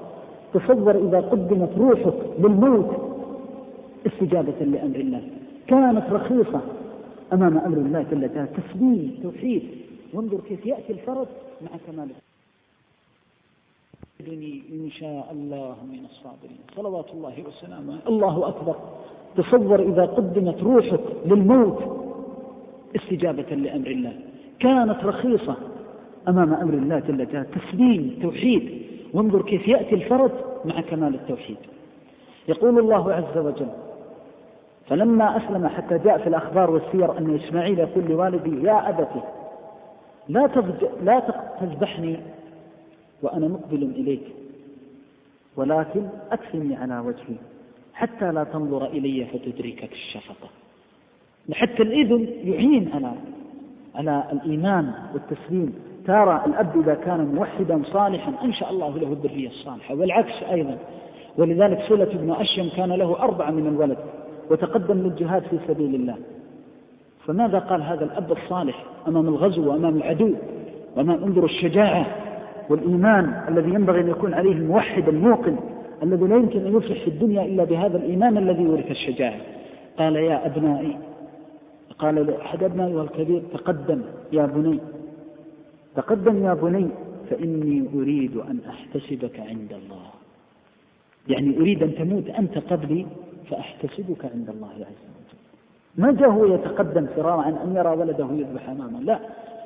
[0.54, 2.92] تصور إذا قدمت روحك للموت.
[4.08, 5.22] استجابة لأمر الله.
[5.68, 6.62] كانت رخيصة
[7.34, 9.83] أمام أمر الله جل جلاله تسليم توحيد.
[10.14, 11.28] وانظر كيف يأتي الفرج
[11.62, 12.16] مع كماله.
[14.72, 16.60] إن شاء الله من الصابرين.
[16.76, 18.00] صلوات الله وسلامه.
[18.08, 18.76] الله أكبر.
[19.38, 21.80] تصور إذا قدمت روحك للموت
[22.96, 24.14] استجابة لأمر الله.
[24.60, 25.56] كانت رخيصة
[26.28, 28.82] أمام أمر الله جل جلاله تسليم توحيد.
[29.14, 30.32] وانظر كيف يأتي الفرج
[30.66, 31.58] مع كمال التوحيد.
[32.48, 33.70] يقول الله عز وجل
[34.90, 39.22] فلما أسلم حتى جاء في الأخبار والسير أن إسماعيل يقول لوالدي يا أبتي
[40.30, 40.50] لا
[41.02, 41.24] لا
[41.60, 42.20] تذبحني
[43.22, 44.24] وأنا مقبل إليك
[45.56, 47.36] ولكن أكفني على وجهي
[47.94, 50.50] حتى لا تنظر إلي فتدركك الشفقة.
[51.54, 53.12] حتى الإذن يعين على
[53.96, 55.74] على الإيمان والتسليم.
[56.08, 60.78] ترى الأب إذا كان موحدا صالحا أنشأ الله له الذرية الصالحة والعكس أيضا.
[61.38, 63.98] ولذلك سلة بن أشيم كان له أربعة من الولد
[64.52, 66.16] وتقدم للجهاد في سبيل الله.
[67.26, 70.34] فماذا قال هذا الأب الصالح أمام الغزو وأمام العدو؟
[70.96, 72.06] وأمام انظر الشجاعة
[72.70, 75.56] والإيمان الذي ينبغي أن يكون عليه الموحد الموقن
[76.04, 79.40] الذي لا يمكن أن يفلح في الدنيا إلا بهذا الإيمان الذي يورث الشجاعة.
[79.98, 80.98] قال يا أبنائي
[82.00, 84.80] قال لأحد أبنائي الكبير تقدم يا بني
[85.96, 86.88] تقدم يا بني
[87.30, 90.06] فإني أريد أن أحتسبك عند الله.
[91.28, 93.06] يعني أريد أن تموت أنت قبلي
[93.50, 95.23] فأحتسبك عند الله عز وجل.
[95.98, 99.00] ما جاء هو يتقدم فرارا عن أن يرى ولده يذبح أمامه.
[99.00, 99.20] لا.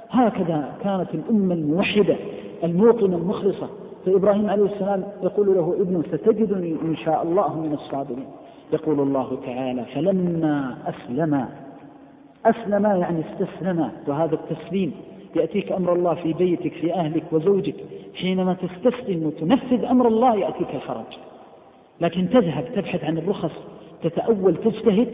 [0.10, 2.16] هكذا كانت الأمة الموحدة
[2.64, 3.70] الموطنة المخلصة.
[4.06, 8.26] فإبراهيم عليه السلام يقول له ابنه ستجدني إن شاء الله من الصابرين.
[8.74, 11.46] يقول الله تعالى فلما أسلم
[12.46, 13.90] أسلم يعني استسلم.
[14.08, 14.92] وهذا التسليم
[15.36, 17.76] يأتيك أمر الله في بيتك في أهلك وزوجك.
[18.16, 21.18] حينما تستسلم وتنفذ أمر الله يأتيك الفرج
[22.02, 23.52] لكن تذهب تبحث عن الرخص
[24.04, 25.08] تتأول تجتهد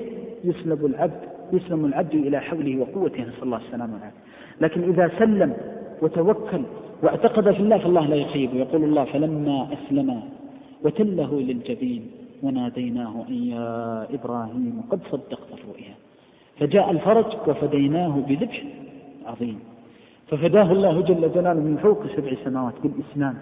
[0.43, 1.19] يسلب العبد
[1.53, 4.19] يسلم العبد إلى حوله وقوته نسأل الله السلامة والعافية.
[4.62, 5.53] لكن إذا سلم
[6.01, 6.62] وتوكل
[7.03, 10.21] واعتقد في الله فالله لا يخيب يقول الله فلما أسلم
[10.84, 12.12] وتله للجبين
[12.43, 15.95] وناديناه أن يا إبراهيم قد صدقت الرؤيا.
[16.60, 18.63] فجاء الفرج وفديناه بذبح
[19.25, 19.60] عظيم.
[20.27, 23.36] ففداه الله جل جلاله من فوق سبع سماوات بالإسلام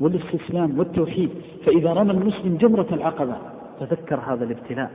[0.00, 1.30] والاستسلام والتوحيد.
[1.66, 3.36] فإذا رمى المسلم جمرة العقبة
[3.80, 4.90] تذكر هذا الابتلاء.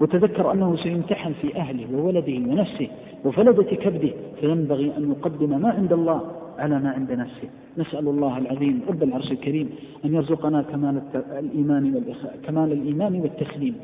[0.00, 2.88] وتذكر أنه سيمتحن في أهله وولده ونفسه
[3.24, 6.20] وفلدة كبده فينبغي أن يقدم ما عند الله
[6.58, 7.48] على ما عند نفسه.
[7.78, 9.70] نسأل الله العظيم رب العرش الكريم
[10.04, 11.02] أن يرزقنا كمال
[11.38, 12.02] الإيمان
[12.46, 13.74] كمال الإيمان والتسليم.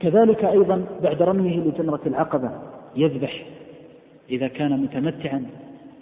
[0.00, 2.50] كذلك أيضا بعد رميه لجمرة العقبة
[2.96, 3.46] يذبح
[4.30, 5.44] إذا كان متمتعا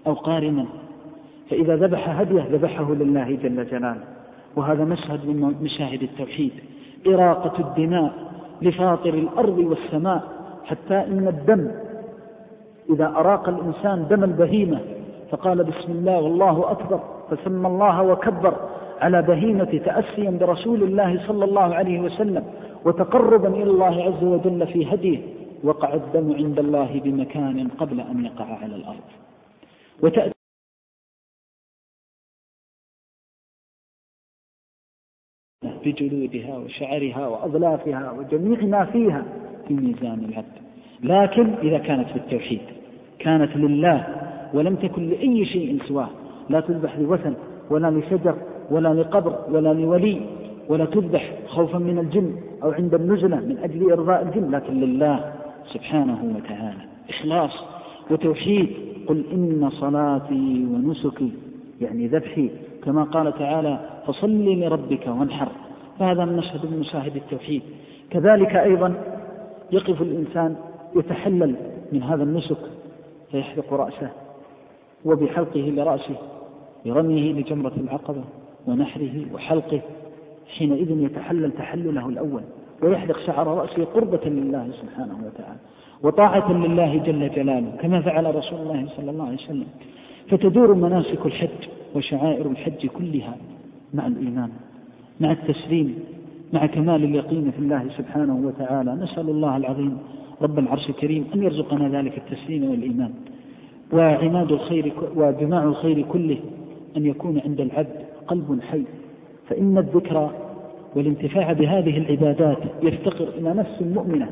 [0.06, 0.66] أو قارنا
[1.50, 4.04] فإذا ذبح هدية ذبحه لله جل جلاله.
[4.56, 6.52] وهذا مشهد من مشاهد التوحيد.
[7.06, 10.22] إراقة الدماء لفاطر الأرض والسماء
[10.64, 11.70] حتى إن الدم
[12.90, 14.80] إذا أراق الإنسان دم البهيمة
[15.30, 18.54] فقال بسم الله والله أكبر فسمى الله وكبر
[19.00, 22.44] على بهيمة تأسيا برسول الله صلى الله عليه وسلم
[22.84, 25.18] وتقربا إلى الله عز وجل في هديه
[25.64, 29.06] وقع الدم عند الله بمكان قبل أن يقع على الأرض.
[30.02, 30.34] وتأتي
[35.84, 39.22] بجلودها وشعرها وأظلافها وجميع ما فيها
[39.68, 40.54] في ميزان العبد.
[41.02, 42.60] لكن إذا كانت في التوحيد
[43.18, 44.06] كانت لله
[44.54, 46.08] ولم تكن لأي شيء سواه
[46.50, 47.34] لا تذبح لوثن
[47.70, 48.34] ولا لشجر
[48.70, 50.20] ولا لقبر ولا لولي
[50.68, 55.32] ولا تذبح خوفا من الجن أو عند النزلة من أجل إرضاء الجن لكن لله
[55.72, 56.84] سبحانه وتعالى.
[57.08, 57.52] إخلاص
[58.10, 58.68] وتوحيد.
[59.06, 61.32] قل إن صلاتي ونسكي
[61.80, 62.50] يعني ذبحي
[62.84, 65.48] كما قال تعالى فصل لربك وانحر.
[65.98, 67.62] فهذا مشهد من مشاهد التوحيد.
[68.10, 68.94] كذلك أيضا
[69.72, 70.56] يقف الإنسان
[70.96, 71.56] يتحلل
[71.92, 72.58] من هذا النسك
[73.30, 74.10] فيحلق رأسه
[75.04, 76.14] وبحلقه لرأسه
[76.84, 78.24] برميه لجمرة العقبة
[78.66, 79.80] ونحره وحلقه
[80.58, 82.42] حينئذ يتحلل تحلله الأول
[82.82, 85.58] ويحلق شعر رأسه قربة لله سبحانه وتعالى
[86.02, 89.66] وطاعة لله جل جلاله كما فعل رسول الله صلى الله عليه وسلم.
[90.30, 91.68] فتدور مناسك الحج.
[91.94, 93.36] وشعائر الحج كلها
[93.94, 94.50] مع الإيمان
[95.20, 95.94] مع التسليم
[96.52, 98.94] مع كمال اليقين في الله سبحانه وتعالى.
[98.94, 99.98] نسأل الله العظيم
[100.42, 103.10] رب العرش الكريم أن يرزقنا ذلك التسليم والإيمان.
[103.92, 106.38] وعماد الخير وجماع الخير كله
[106.96, 108.82] أن يكون عند العبد قلب حي.
[109.48, 110.30] فإن الذكرى
[110.96, 114.30] والانتفاع بهذه العبادات يفتقر إلى نفس مؤمنة.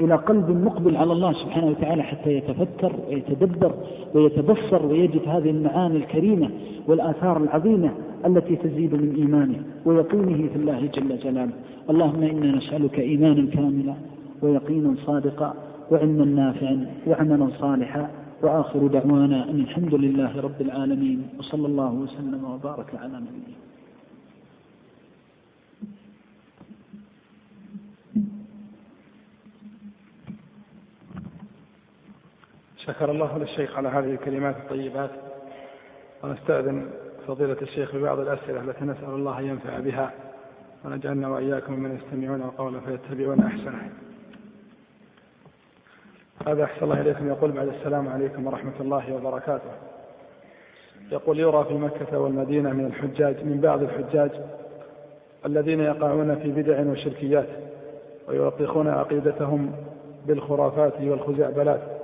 [0.00, 3.74] إلى قلب مقبل على الله سبحانه وتعالى حتى يتفكر ويتدبر
[4.14, 6.50] ويتبصر ويجد هذه المعاني الكريمة
[6.88, 7.90] والآثار العظيمة
[8.26, 11.52] التي تزيد من إيمانه ويقينه في الله جل جلاله.
[11.90, 13.94] اللهم إنا نسألك إيمانا كاملا
[14.42, 15.54] ويقينا صادقا
[15.90, 18.10] وعلما نافعا وعملا صالحا.
[18.42, 21.22] وآخر دعوانا أن الحمد لله رب العالمين.
[21.38, 23.63] وصلى الله وسلم وبارك على نبينا
[32.86, 35.10] شكر الله للشيخ على هذه الكلمات الطيبات
[36.22, 36.90] ونستأذن
[37.26, 40.12] فضيلة الشيخ ببعض الأسئلة التي نسأل الله أن ينفع بها
[40.84, 43.90] ونجعلنا وإياكم من يستمعون القول فيتبعون أحسنه.
[46.46, 47.28] هذا أحسن الله إليكم.
[47.28, 49.70] يقول بعد السلام عليكم ورحمة الله وبركاته.
[51.12, 54.30] يقول يرى في مكة والمدينة من الحجاج من بعض الحجاج
[55.46, 57.48] الذين يقعون في بدع وشركيات
[58.28, 59.72] ويوطخون عقيدتهم
[60.26, 62.03] بالخرافات والخزعبلات.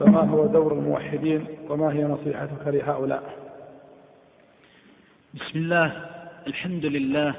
[0.00, 3.36] فما هو دور الموحدين وما هي نصيحتك لهؤلاء
[5.34, 6.06] بسم الله
[6.46, 7.34] الحمد لله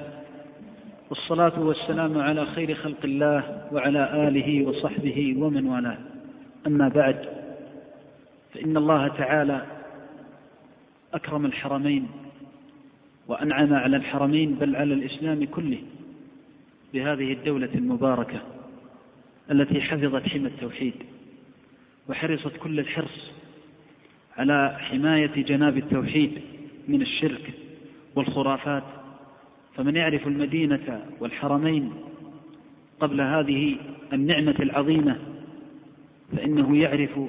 [1.09, 5.97] والصلاة والسلام على خير خلق الله وعلى آله وصحبه ومن والاه.
[6.67, 7.25] أما بعد
[8.53, 9.61] فإن الله تعالى
[11.13, 12.07] أكرم الحرمين
[13.27, 15.79] وأنعم على الحرمين بل على الإسلام كله
[16.93, 18.39] بهذه الدولة المباركة
[19.51, 20.93] التي حفظت حمى التوحيد.
[22.09, 23.31] وحرصت كل الحرص
[24.37, 26.41] على حماية جناب التوحيد
[26.87, 27.53] من الشرك
[28.15, 28.83] والخرافات.
[29.75, 31.93] فمن يعرف المدينة والحرمين
[32.99, 33.77] قبل هذه
[34.13, 35.19] النعمة العظيمة
[36.37, 37.19] فإنه يعرف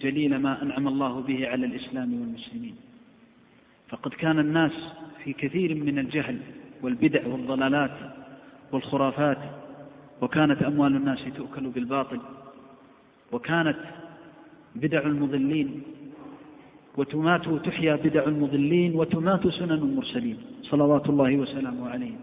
[0.00, 2.76] جليل ما أنعم الله به على الإسلام والمسلمين.
[3.88, 4.72] فقد كان الناس
[5.24, 6.38] في كثير من الجهل
[6.82, 7.90] والبدع والضلالات
[8.72, 9.38] والخرافات
[10.20, 12.20] وكانت أموال الناس تؤكل بالباطل
[13.32, 13.76] وكانت
[14.74, 15.82] بدع المضلين
[16.96, 22.18] وتمات تحيا بدع المضلين وتمات سنن المرسلين صلوات الله وسلامه عليهم.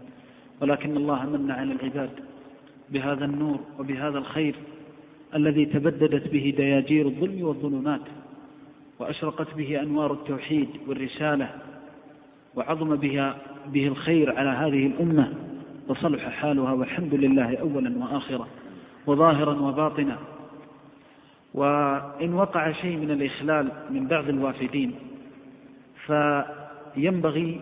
[0.60, 2.10] ولكن الله من على العباد
[2.90, 4.54] بهذا النور وبهذا الخير
[5.34, 8.00] الذي تبددت به دياجير الظلم والظلمات
[8.98, 11.48] وأشرقت به أنوار التوحيد والرسالة
[12.54, 13.36] وعظم بها
[13.72, 15.32] به الخير على هذه الأمة
[15.88, 18.46] وصلح حالها والحمد لله أولا وآخرا
[19.06, 20.18] وظاهرا وباطنا.
[21.54, 24.94] وإن وقع شيء من الإخلال من بعض الوافدين
[26.06, 27.60] فينبغي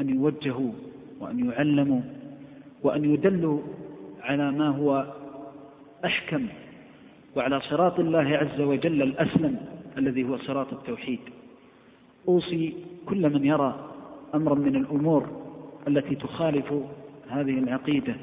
[0.00, 0.72] أن يوجهوا
[1.20, 2.00] وأن يعلموا
[2.82, 3.60] وأن يدلوا
[4.22, 5.06] على ما هو
[6.04, 6.46] أحكم
[7.36, 9.56] وعلى صراط الله عز وجل الأسلم
[9.98, 11.20] الذي هو صراط التوحيد.
[12.28, 12.74] أوصي
[13.06, 13.90] كل من يرى
[14.34, 15.28] أمرا من الأمور
[15.88, 16.74] التي تخالف
[17.28, 18.16] هذه العقيدة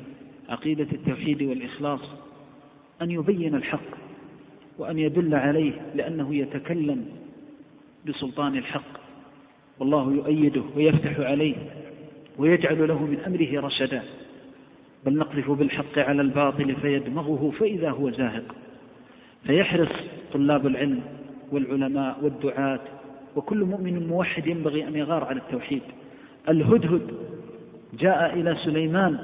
[0.50, 2.02] عقيدة التوحيد والإخلاص
[3.02, 4.09] أن يبين الحق.
[4.80, 7.06] وأن يدل عليه لأنه يتكلم
[8.08, 9.00] بسلطان الحق.
[9.80, 11.56] والله يؤيده ويفتح عليه
[12.38, 14.04] ويجعل له من أمره رشدا.
[15.06, 18.56] بل نقذف بالحق على الباطل فيدمغه فإذا هو زاهق.
[19.44, 19.90] فيحرص
[20.34, 21.02] طلاب العلم
[21.52, 22.80] والعلماء والدعاة
[23.36, 25.82] وكل مؤمن موحد ينبغي أن يغار على التوحيد.
[26.50, 27.12] الهدهد
[27.94, 29.20] جاء إلى سليمان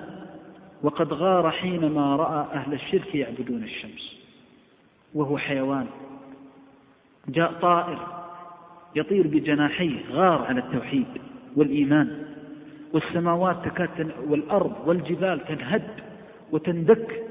[0.84, 4.15] وقد غار حينما رأى أهل الشرك يعبدون الشمس.
[5.16, 5.88] وهو حيوان.
[7.28, 8.00] جاء طائر
[8.96, 11.08] يطير بجناحيه غار على التوحيد
[11.56, 12.26] والإيمان.
[12.94, 15.88] والسماوات تكاد والأرض والجبال تنهد
[16.52, 17.24] وتندك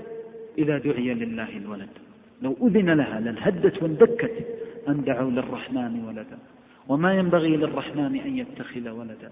[0.58, 1.88] إذا دعي لله الولد.
[2.42, 4.46] لو أذن لها لانهدت واندكت
[4.88, 6.38] أن دعوا للرحمن ولدا.
[6.88, 9.30] وما ينبغي للرحمن أن يتخذ ولدا.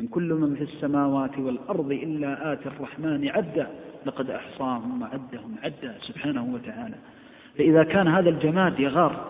[0.00, 3.66] إن كل من في السماوات والأرض إلا آتي الرحمن عدا
[4.06, 5.94] لقد أحصاهم وعدهم عدا.
[6.00, 6.94] سبحانه وتعالى.
[7.58, 9.24] فإذا كان هذا الجماد يغار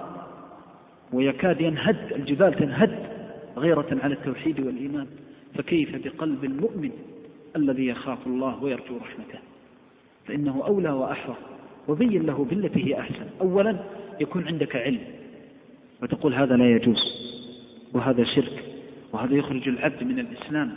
[1.13, 2.99] ويكاد ينهد الجبال تنهد
[3.57, 5.07] غيرة على التوحيد والإيمان
[5.55, 6.91] فكيف بقلب المؤمن
[7.57, 9.39] الذي يخاف الله ويرجو رحمته؟
[10.27, 11.37] فإنه أولى وأحرى
[11.89, 13.27] وبين له بالتي هي أحسن.
[13.41, 13.77] أولا
[14.21, 15.01] يكون عندك علم
[16.03, 16.99] وتقول هذا لا يجوز
[17.95, 18.65] وهذا شرك
[19.13, 20.77] وهذا يخرج العبد من الإسلام.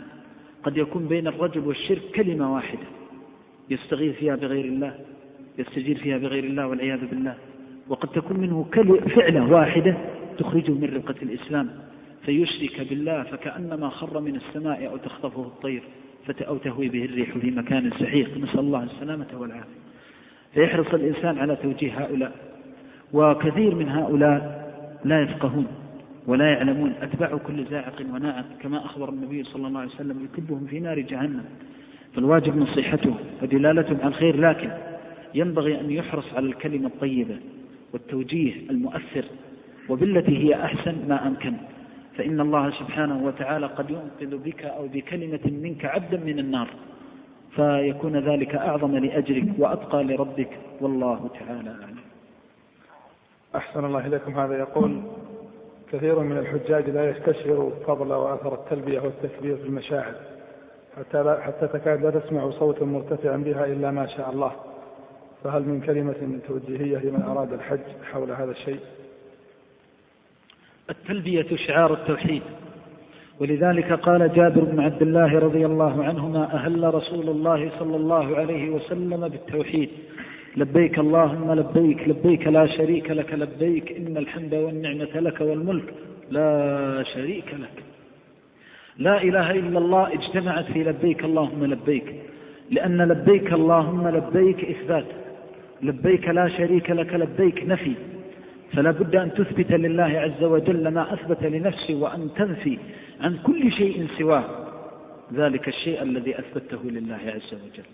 [0.62, 2.86] قد يكون بين الرجل والشرك كلمة واحدة
[3.70, 4.98] يستغيث فيها بغير الله
[5.58, 7.34] يستجير فيها بغير الله والعياذ بالله.
[7.88, 8.66] وقد تكون منه
[9.16, 9.96] فعلة واحدة
[10.38, 11.68] تخرجه من رقة الإسلام
[12.26, 15.82] فيشرك بالله فكأنما خر من السماء أو تخطفه الطير
[16.40, 18.38] أو تهوي به الريح في مكان سحيق.
[18.38, 19.82] نسأل الله السلامة والعافية.
[20.54, 22.32] فيحرص الإنسان على توجيه هؤلاء.
[23.12, 24.62] وكثير من هؤلاء
[25.04, 25.66] لا يفقهون
[26.26, 26.92] ولا يعلمون.
[27.02, 31.44] أتباع كل زاعق وناعق كما أخبر النبي صلى الله عليه وسلم يكبهم في نار جهنم.
[32.14, 34.70] فالواجب نصيحتهم ودلالتهم على الخير لكن
[35.34, 37.36] ينبغي أن يحرص على الكلمة الطيبة
[37.92, 39.24] والتوجيه المؤثر
[39.88, 41.54] وبالتي هي أحسن ما أمكن.
[42.16, 46.68] فإن الله سبحانه وتعالى قد ينقذ بك أو بكلمة منك عبدا من النار
[47.56, 51.96] فيكون ذلك أعظم لأجرك وأتقى لربك والله تعالى أعلم.
[53.56, 54.38] أحسن الله إليكم.
[54.38, 55.02] هذا يقول
[55.92, 60.14] كثير من الحجاج لا يستشعر فضل وأثر التلبية والتكبير في المشاعر
[60.96, 64.52] حتى, لا حتى تكاد لا تسمع صوتا مرتفعا بها إلا ما شاء الله.
[65.44, 67.80] فهل من كلمة توجيهية لمن أراد الحج
[68.12, 68.80] حول هذا الشيء؟
[70.90, 72.42] التلبية شعار التوحيد.
[73.40, 78.70] ولذلك قال جابر بن عبد الله رضي الله عنهما أهل رسول الله صلى الله عليه
[78.70, 79.88] وسلم بالتوحيد.
[80.56, 85.94] لبيك اللهم لبيك لبيك لا شريك لك لبيك إن الحمد والنعمة لك والملك
[86.30, 87.84] لا شريك لك.
[88.98, 92.14] لا إله إلا الله اجتمعت في لبيك اللهم لبيك
[92.70, 95.21] لأن لبيك اللهم لبيك إثبات.
[95.82, 97.92] لبيك لا شريك لك لبيك نفي.
[98.72, 102.78] فلا بد أن تثبت لله عز وجل ما أثبت لنفسه وأن تنفي
[103.20, 104.44] عن كل شيء سواه.
[105.34, 107.84] ذلك الشيء الذي أثبته لله عز وجل.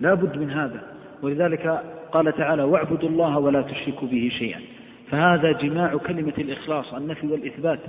[0.00, 0.82] لا بد من هذا.
[1.22, 1.82] ولذلك
[2.12, 4.60] قال تعالى واعبدوا الله ولا تشركوا به شيئا.
[5.10, 7.80] فهذا جماع كلمة الإخلاص النفي والإثبات.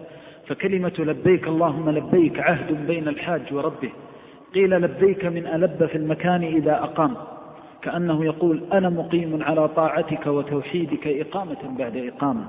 [0.48, 3.90] فكلمة لبيك اللهم لبيك عهد بين الحاج وربه.
[4.56, 7.16] قيل لبيك من ألب في المكان إذا أقام.
[7.84, 12.46] كأنه يقول أنا مقيم على طاعتك وتوحيدك إقامة بعد إقامة.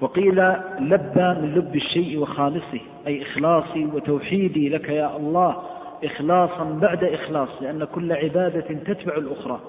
[0.00, 0.34] وقيل
[0.80, 5.56] لبى من لب الشيء وخالصه أي إخلاصي وتوحيدي لك يا الله
[6.04, 9.60] إخلاصا بعد إخلاص لأن كل عبادة تتبع الأخرى.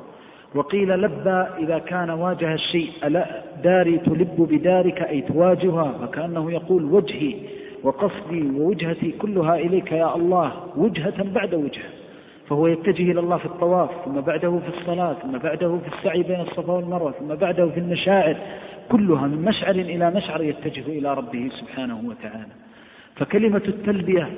[0.56, 7.36] وقيل لبى إذا كان واجه الشيء ألا داري تلب بدارك أي تواجهها فكأنه يقول وجهي
[7.84, 11.90] وقصدي ووجهتي كلها إليك يا الله وجهة بعد وجهة.
[12.50, 16.42] فهو يتجه إلى الله في الطواف ثم بعده في الصلاة ثم بعده في السعي بين
[16.42, 18.36] الصفا والمروة ثم بعده في المشاعر
[18.92, 22.52] كلها من مشعر إلى مشعر يتجه إلى ربه سبحانه وتعالى.
[23.16, 24.30] فكلمة التلبية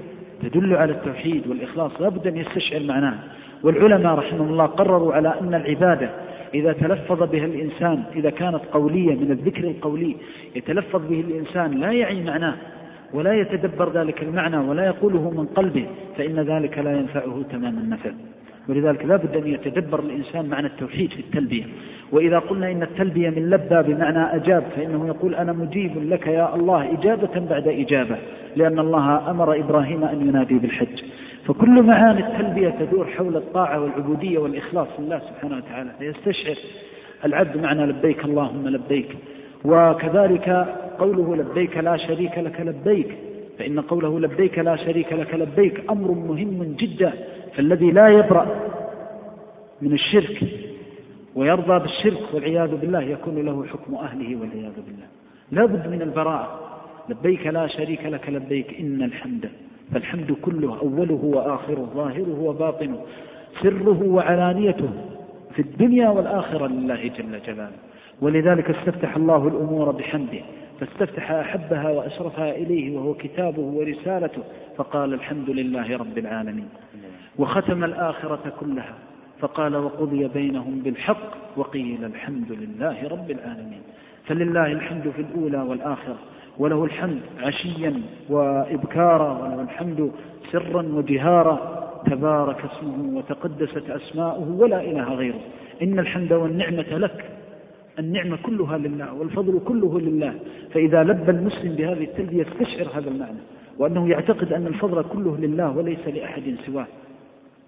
[0.41, 3.19] تدل على التوحيد والإخلاص لا بد أن يستشعر معناها
[3.63, 6.09] والعلماء رحمهم الله قرروا على أن العبادة
[6.53, 10.15] إذا تلفظ بها الإنسان إذا كانت قولية من الذكر القولي
[10.55, 12.55] يتلفظ به الإنسان لا يعي معناه.
[13.13, 15.85] ولا يتدبر ذلك المعنى ولا يقوله من قلبه
[16.17, 18.11] فإن ذلك لا ينفعه تمام النفع.
[18.69, 21.63] ولذلك لا بد أن يتدبر الإنسان معنى التوحيد في التلبية.
[22.11, 26.93] وإذا قلنا إن التلبية من لبى بمعنى أجاب فإنه يقول أنا مجيب لك يا الله
[26.93, 28.17] إجابة بعد إجابة
[28.55, 31.03] لأن الله أمر إبراهيم أن ينادي بالحج.
[31.45, 36.55] فكل معاني التلبية تدور حول الطاعة والعبودية والإخلاص لله سبحانه وتعالى فيستشعر
[37.25, 39.17] العبد معنى لبيك اللهم لبيك.
[39.65, 40.49] وكذلك
[40.99, 43.17] قوله لبيك لا شريك لك لبيك
[43.59, 47.13] فإن قوله لبيك لا شريك لك لبيك أمر مهم جدا
[47.55, 48.47] فالذي لا يبرأ
[49.81, 50.43] من الشرك
[51.35, 55.07] ويرضى بالشرك والعياذ بالله يكون له حكم أهله والعياذ بالله.
[55.51, 56.59] لا بد من البراءة.
[57.09, 59.49] لبيك لا شريك لك لبيك إن الحمد
[59.93, 62.99] فالحمد كله أوله وآخره ظاهره وباطنه
[63.63, 64.89] سره وعلانيته
[65.55, 67.88] في الدنيا والآخرة لله جل جلاله.
[68.21, 70.39] ولذلك استفتح الله الأمور بحمده
[70.79, 74.41] فاستفتح أحبها وأشرفها إليه وهو كتابه ورسالته
[74.77, 76.69] فقال الحمد لله رب العالمين.
[77.37, 78.93] وختم الآخرة كلها
[79.39, 83.81] فقال وقضي بينهم بالحق وقيل الحمد لله رب العالمين.
[84.25, 86.17] فلله الحمد في الأولى والآخرة
[86.57, 90.11] وله الحمد عشيا وإبكارا وله الحمد
[90.51, 91.79] سرا وجهارا.
[92.05, 95.39] تبارك اسمه وتقدست أسماؤه ولا إله غيره.
[95.81, 97.25] إن الحمد والنعمة لك
[97.99, 100.33] النعمة كلها لله والفضل كله لله.
[100.73, 103.39] فإذا لبى المسلم بهذه التلبية يستشعر هذا المعنى
[103.79, 106.87] وأنه يعتقد أن الفضل كله لله وليس لأحد سواه.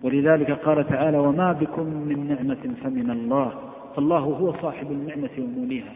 [0.04, 3.52] ولذلك قال تعالى وما بكم من نعمة فمن الله.
[3.96, 5.94] فالله هو صاحب النعمة وموليها.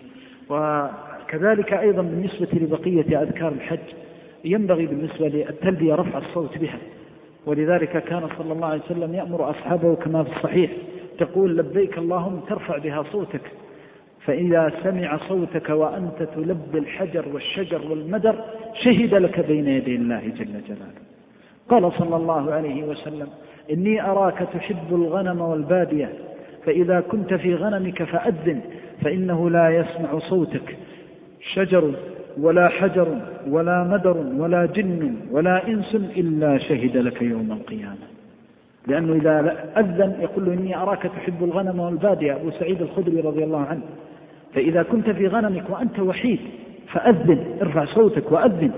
[0.49, 3.79] وكذلك أيضا بالنسبة لبقية أذكار الحج
[4.45, 6.77] ينبغي بالنسبة للتلبية رفع الصوت بها.
[7.45, 10.71] ولذلك كان صلى الله عليه وسلم يأمر أصحابه كما في الصحيح
[11.17, 13.41] تقول لبيك اللهم ترفع بها صوتك.
[14.25, 18.35] فإذا سمع صوتك وأنت تلبي الحجر والشجر والمدر
[18.83, 21.01] شهد لك بين يدي الله جل جلاله.
[21.69, 23.27] قال صلى الله عليه وسلم
[23.71, 26.09] إني أراك تحب الغنم والبادية
[26.65, 28.61] فإذا كنت في غنمك فأذن
[29.01, 30.77] فإنه لا يسمع صوتك.
[31.53, 31.91] شجر
[32.41, 33.07] ولا حجر
[33.49, 38.05] ولا مدر ولا جن ولا إنس إلا شهد لك يوم القيامة.
[38.87, 42.35] لأنه إذا أذن يقول له إني أراك تحب الغنم والبادية.
[42.35, 43.81] أبو سعيد الخدري رضي الله عنه
[44.55, 46.39] فإذا كنت في غنمك وأنت وحيد
[46.93, 48.71] فأذن ارفع صوتك وأذن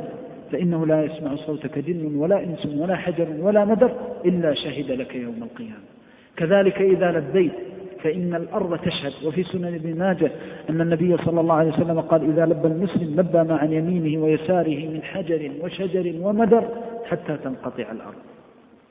[0.51, 3.91] فإنه لا يسمع صوتك جن ولا إنس ولا حجر ولا مدر
[4.25, 5.88] إلا شهد لك يوم القيامة.
[6.38, 7.51] كذلك إذا لبيت
[8.03, 10.32] فإن الأرض تشهد وفي سنن ابن ماجه
[10.69, 14.88] أن النبي صلى الله عليه وسلم قال إذا لبى المسلم لبى ما عن يمينه ويساره
[14.88, 16.63] من حجر وشجر ومدر
[17.05, 18.21] حتى تنقطع الأرض.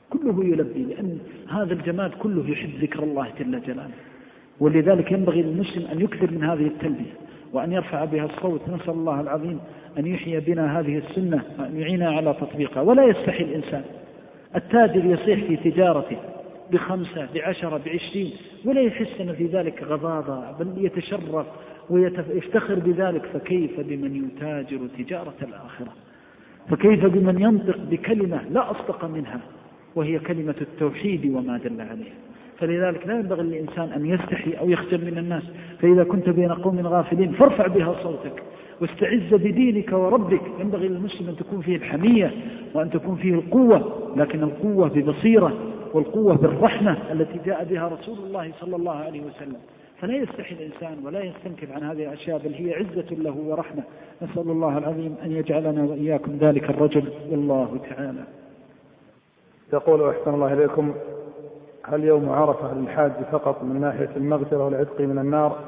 [0.09, 1.17] كله يلبي لأن
[1.49, 3.89] هذا الجماد كله يحب ذكر الله جل جلاله.
[4.59, 7.13] ولذلك ينبغي للمسلم أن يكثر من هذه التلبية
[7.53, 8.61] وأن يرفع بها الصوت.
[8.69, 9.59] نسأل الله العظيم
[9.99, 12.81] أن يحيي بنا هذه السنة وأن يعيننا على تطبيقها.
[12.81, 13.83] ولا يستحي الإنسان.
[14.55, 16.17] التاجر يصيح في تجارته
[16.71, 18.31] بخمسة بعشرة بعشرين
[18.65, 21.45] ولا يحس أن في ذلك غضاضة بل يتشرف
[21.89, 23.25] ويفتخر بذلك.
[23.25, 25.93] فكيف بمن يتاجر تجارة الآخرة؟
[26.69, 29.39] فكيف بمن ينطق بكلمة لا أصدق منها؟
[29.95, 32.26] وهي كلمة التوحيد وما دل عليها.
[32.59, 35.43] فلذلك لا ينبغي للإنسان أن يستحي أو يخجل من الناس.
[35.79, 38.43] فإذا كنت بين قوم غافلين فارفع بها صوتك
[38.81, 40.41] واستعز بدينك وربك.
[40.59, 42.31] ينبغي للمسلم أن تكون فيه الحمية
[42.73, 45.53] وأن تكون فيه القوة لكن القوة ببصيرة
[45.93, 49.57] والقوة بالرحمة التي جاء بها رسول الله صلى الله عليه وسلم.
[50.01, 53.83] فلا يستحي الإنسان ولا يستنكف عن هذه الأشياء بل هي عزة له ورحمة.
[54.21, 57.03] نسأل الله العظيم أن يجعلنا وإياكم ذلك الرجل.
[57.31, 58.23] والله تعالى.
[59.73, 60.93] يقول أحسن الله إليكم
[61.89, 65.59] هل يوم عرفة للحاج فقط من ناحية المغفرة والعتق من النار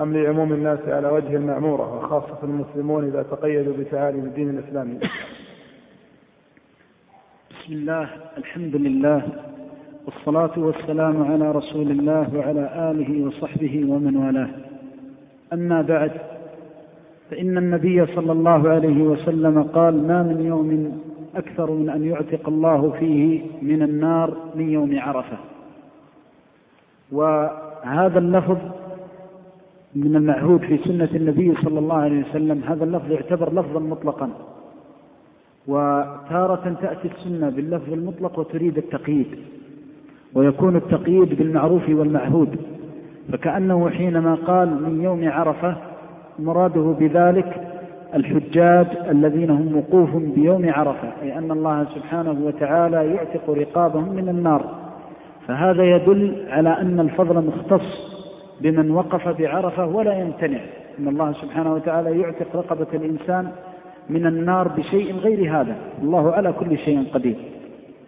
[0.00, 4.98] أم لعموم الناس على وجه المعمورة وخاصة المسلمون إذا تقيدوا بتعاليم الدين الإسلامي؟
[7.50, 9.22] بسم الله الحمد لله
[10.06, 14.48] والصلاة والسلام على رسول الله وعلى آله وصحبه ومن والاه.
[15.52, 16.12] أما بعد
[17.30, 21.00] فإن النبي صلى الله عليه وسلم قال ما من يوم
[21.36, 25.36] أكثر من أن يعتق الله فيه من النار من يوم عرفة.
[27.12, 28.58] وهذا اللفظ
[29.94, 32.62] من المعهود في سنة النبي صلى الله عليه وسلم.
[32.68, 34.30] هذا اللفظ يعتبر لفظا مطلقا.
[35.66, 39.38] وتارة تأتي السنة باللفظ المطلق وتريد التقييد
[40.34, 42.56] ويكون التقييد بالمعروف والمعهود.
[43.32, 45.76] فكأنه حينما قال من يوم عرفة
[46.38, 47.68] مراده بذلك
[48.14, 54.64] الحجاج الذين هم وقوف بيوم عرفة أي أن الله سبحانه وتعالى يعتق رقابهم من النار.
[55.46, 58.12] فهذا يدل على أن الفضل مختص
[58.60, 60.60] بمن وقف بعرفة ولا يمتنع.
[60.98, 63.50] أن الله سبحانه وتعالى يعتق رقبة الإنسان
[64.10, 65.76] من النار بشيء غير هذا.
[66.02, 67.36] الله على كل شيء قدير.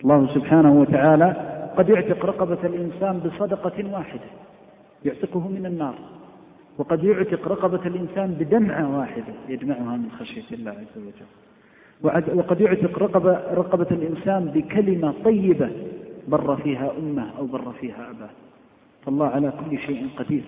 [0.04, 1.36] الله سبحانه وتعالى
[1.76, 4.28] قد يعتق رقبة الإنسان بصدقة واحدة
[5.04, 5.94] يعتقه من النار.
[6.78, 12.38] وقد يعتق رقبة الإنسان بدمعة واحدة يجمعها من خشية الله عز وجل.
[12.38, 15.70] وقد يعتق رقبة, رقبة الإنسان بكلمة طيبة
[16.28, 18.30] بر فيها أمه أو بر فيها أباه.
[19.06, 20.42] فالله على كل شيء قدير.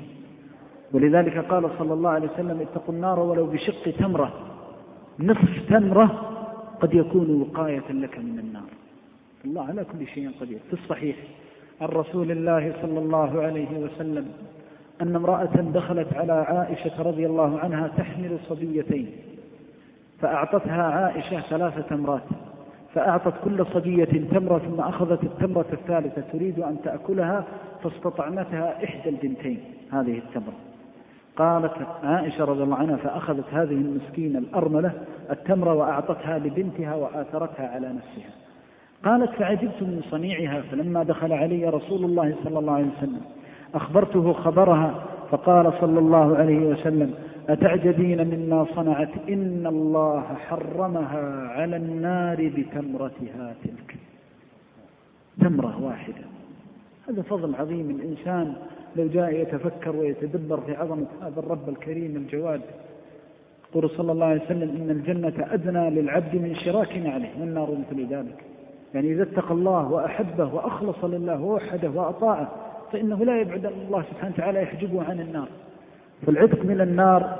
[0.92, 4.32] ولذلك قال صلى الله عليه وسلم اتقوا النار ولو بشق تمرة
[5.20, 6.06] نصف تمرة
[6.80, 8.70] قد يكون وقاية لك من النار.
[9.44, 10.58] الله على كل شيء قدير.
[10.66, 11.16] في الصحيح
[11.80, 14.28] عن رسول الله صلى الله عليه وسلم
[15.02, 19.10] أن امرأة دخلت على عائشة رضي الله عنها تحمل صبيتين
[20.20, 22.22] فأعطتها عائشة ثلاثة تمرات
[22.94, 27.44] فأعطت كل صبية تمرة ثم أخذت التمرة الثالثة تريد أن تأكلها
[27.82, 29.60] فاستطعمتها إحدى البنتين
[29.92, 30.54] هذه التمرة.
[31.36, 31.72] قالت
[32.04, 34.92] عائشة رضي الله عنها فأخذت هذه المسكينة الأرملة
[35.30, 38.30] التمرة وأعطتها لبنتها وآثرتها على نفسها.
[39.04, 43.20] قالت فعجبت من صنيعها فلما دخل علي رسول الله صلى الله عليه وسلم
[43.74, 47.14] أخبرته خبرها فقال صلى الله عليه وسلم
[47.48, 53.96] أتعجبين مما صنعت؟ إن الله حرمها على النار بتمرتها تلك.
[55.40, 56.24] تمرة واحدة.
[57.08, 57.90] هذا فضل عظيم.
[57.90, 58.54] الإنسان
[58.96, 62.60] لو جاء يتفكر ويتدبر في عظمة هذا الرب الكريم الجواد
[63.70, 68.44] يقول صلى الله عليه وسلم إن الجنة أدنى للعبد من شراك عليه والنار مثل ذلك؟
[68.94, 72.48] يعني إذا اتقى الله وأحبه وأخلص لله ووحده وأطاعه
[72.96, 75.48] فإنه لا يبعد الله سبحانه وتعالى يحجبه عن النار.
[76.26, 77.36] فالعتق من النار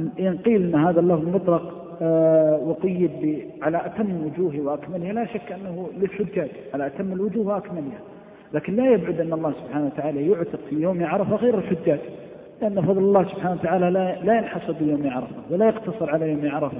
[0.00, 5.88] إن قيل أن هذا اللفظ مطلق آه، وقيد على أتم وجوه وأكملها لا شك أنه
[5.98, 7.98] للحجاج على أتم الوجوه وأكملها.
[8.54, 11.98] لكن لا يبعد أن الله سبحانه وتعالى يعتق في يوم عرفة غير الحجاج
[12.62, 16.78] لأن فضل الله سبحانه وتعالى لا, لا ينحصر بيوم عرفة ولا يقتصر على يوم عرفة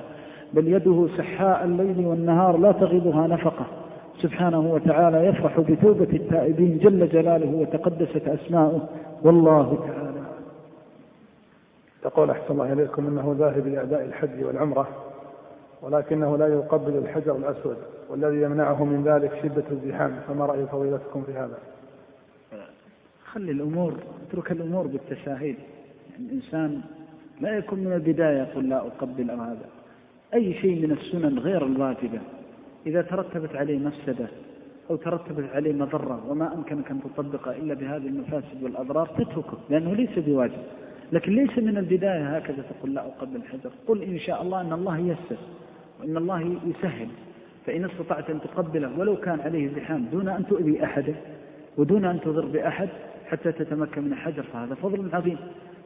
[0.55, 3.67] بل يده سحاء الليل والنهار لا تغيضها نفقة.
[4.23, 8.89] سبحانه وتعالى يفرح بتوبة التائبين جل جلاله وتقدست أسماؤه.
[9.23, 10.21] والله تعالى.
[12.05, 14.89] يقول أحسن الله إليكم أنه ذاهب لأداء الحج والعمرة
[15.83, 17.77] ولكنه لا يقبل الحجر الأسود
[18.11, 20.13] والذي يمنعه من ذلك شدة الزحام.
[20.29, 21.59] فما رأي فضيلتكم في هذا؟
[23.33, 23.95] خلي الأمور
[24.29, 25.57] اترك الأمور بالتساهيل
[26.11, 26.81] يعني الإنسان
[27.41, 29.67] لا يكون من البداية يقول لا أقبل أو هذا.
[30.35, 32.21] أي شيء من السنن غير الواجبة.
[32.87, 34.29] إذا ترتبت عليه مفسدة
[34.91, 40.19] أو ترتبت عليه مضرة وما أمكنك أن تطبقه إلا بهذه المفاسد والأضرار تتركه لأنه ليس
[40.19, 40.63] بواجب.
[41.13, 43.71] لكن ليس من البداية هكذا تقول لا أقبل الحجر.
[43.89, 45.37] قل إن شاء الله أن الله يسر
[46.01, 47.09] وإن الله يسهل.
[47.67, 51.15] فإن استطعت أن تقبله ولو كان عليه زحام دون أن تؤذي أحدا
[51.79, 52.89] ودون أن تضر بأحد
[53.27, 55.39] حتى تتمكن من الحجر فهذا فضل عظيم.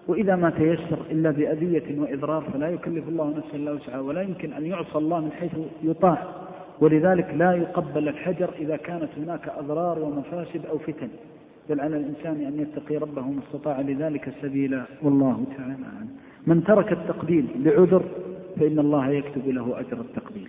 [0.09, 4.67] وإذا ما تيسر إلا بأذية وإضرار فلا يكلف الله نفسا إلا وسعها ولا يمكن أن
[4.67, 6.44] يعصى الله من حيث يطاع.
[6.81, 11.09] ولذلك لا يقبل الحجر إذا كانت هناك أضرار ومفاسد أو فتن.
[11.69, 16.09] بل على الإنسان أن يتقي ربه ما استطاع لذلك سبيلا والله تعالى عنه
[16.47, 18.03] من ترك التقبيل لعذر
[18.61, 20.49] فإن الله يكتب له أجر التقبيل.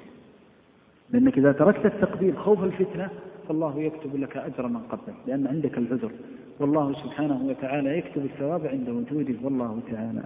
[1.12, 3.10] لأنك إذا تركت التقبيل خوف الفتنة
[3.48, 6.12] فالله يكتب لك أجر من قبل لأن عندك العذر.
[6.60, 10.24] والله سبحانه وتعالى يكتب الثواب عند وجوده والله تعالى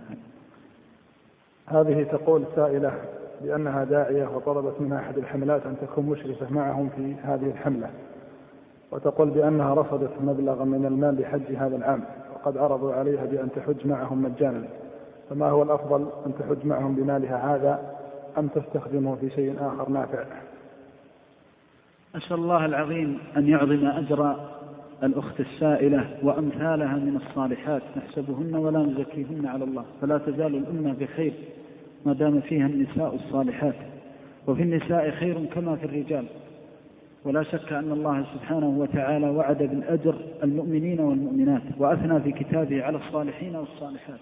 [1.66, 3.02] هذه تقول سائلة
[3.42, 7.90] بأنها داعية وطلبت من أحد الحملات أن تكون مشرفة معهم في هذه الحملة
[8.92, 14.22] وتقول بأنها رفضت مبلغا من المال لحج هذا العام وقد عرضوا عليها بأن تحج معهم
[14.22, 14.68] مجانا.
[15.30, 17.96] فما هو الأفضل أن تحج معهم بمالها هذا
[18.38, 20.24] أم تستخدمه في شيء آخر نافع؟
[22.16, 24.36] أسأل الله العظيم أن يعظم أجر
[25.04, 31.34] الأخت السائلة وأمثالها من الصالحات نحسبهن ولا نزكيهن على الله فلا تزال الأمة بخير.
[32.06, 33.76] ما دام فيها النساء الصالحات.
[34.48, 36.26] وفي النساء خير كما في الرجال.
[37.26, 43.56] ولا شك أن الله سبحانه وتعالى وعد بالأجر المؤمنين والمؤمنات وأثنى في كتابه على الصالحين
[43.56, 44.20] والصالحات.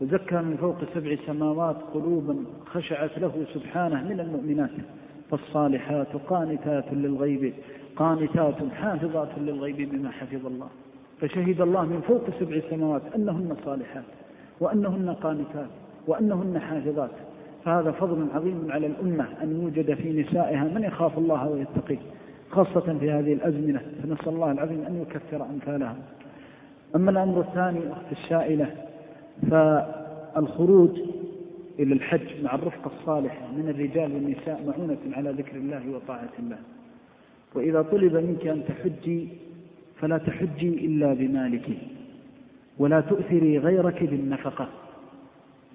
[0.00, 2.36] وزكى من فوق سبع سماوات قلوبا
[2.66, 4.70] خشعت له سبحانه من المؤمنات.
[5.30, 7.52] فالصالحات قانتات للغيب
[7.96, 10.68] قانتات حافظات للغيب بما حفظ الله.
[11.20, 14.04] فشهد الله من فوق سبع سماوات أنهن صالحات
[14.60, 15.68] وأنهن قانتات.
[16.06, 17.10] وأنهن حافظات.
[17.64, 21.98] فهذا فضل عظيم على الأمة أن يوجد في نسائها من يخاف الله ويتقيه
[22.50, 23.80] خاصة في هذه الأزمنة.
[24.02, 25.96] فنسأل الله العظيم أن يكثر أمثالها.
[26.96, 28.74] أما الأمر الثاني أخت السائلة
[29.50, 30.90] فالخروج
[31.78, 36.58] إلى الحج مع الرفقة الصالحة من الرجال والنساء معونة على ذكر الله وطاعة الله.
[37.54, 39.28] وإذا طلب منك أن تحجي
[40.00, 41.68] فلا تحجي إلا بمالك
[42.78, 44.68] ولا تؤثري غيرك بالنفقة.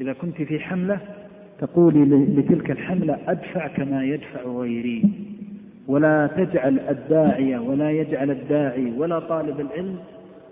[0.02, 1.00] إذا كنت في حملة
[1.60, 5.04] تقولي لتلك الحملة أدفع كما يدفع غيري
[5.88, 9.96] ولا تجعل الداعية ولا يجعل الداعي ولا طالب العلم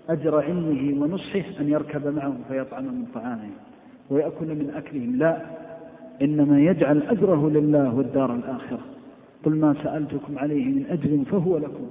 [0.08, 3.50] أجر علمه ونصحه أن يركب معهم فيطعم من طعامهم
[4.10, 5.16] ويأكل من أكلهم.
[5.16, 5.42] لا
[6.22, 8.80] إنما يجعل أجره لله والدار الآخرة.
[9.44, 11.86] قل ما سألتكم عليه من أجر فهو لكم.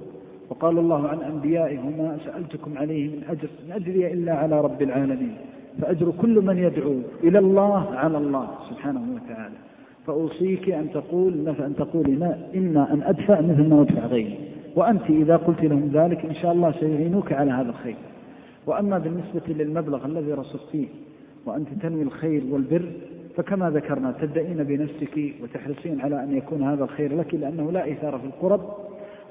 [0.50, 5.36] وقال الله عن أنبيائه وما سألتكم عليه من أجر إن أجري إلا على رب العالمين.
[5.82, 6.94] فأجر كل من يدعو
[7.24, 9.54] إلى الله على الله سبحانه وتعالى.
[10.06, 14.38] فأوصيك أن تقول أن تقولي ما إما أن أدفع مثل ما أدفع غيري.
[14.76, 17.96] وأنت إذا قلت لهم ذلك إن شاء الله سيعينوك على هذا الخير.
[18.66, 20.86] وأما بالنسبة للمبلغ الذي رصدتيه
[21.46, 22.92] وأنت تنوي الخير والبر
[23.36, 28.24] فكما ذكرنا تبدأين بنفسك وتحرصين على أن يكون هذا الخير لك لأنه لا إثارة في
[28.24, 28.60] القرب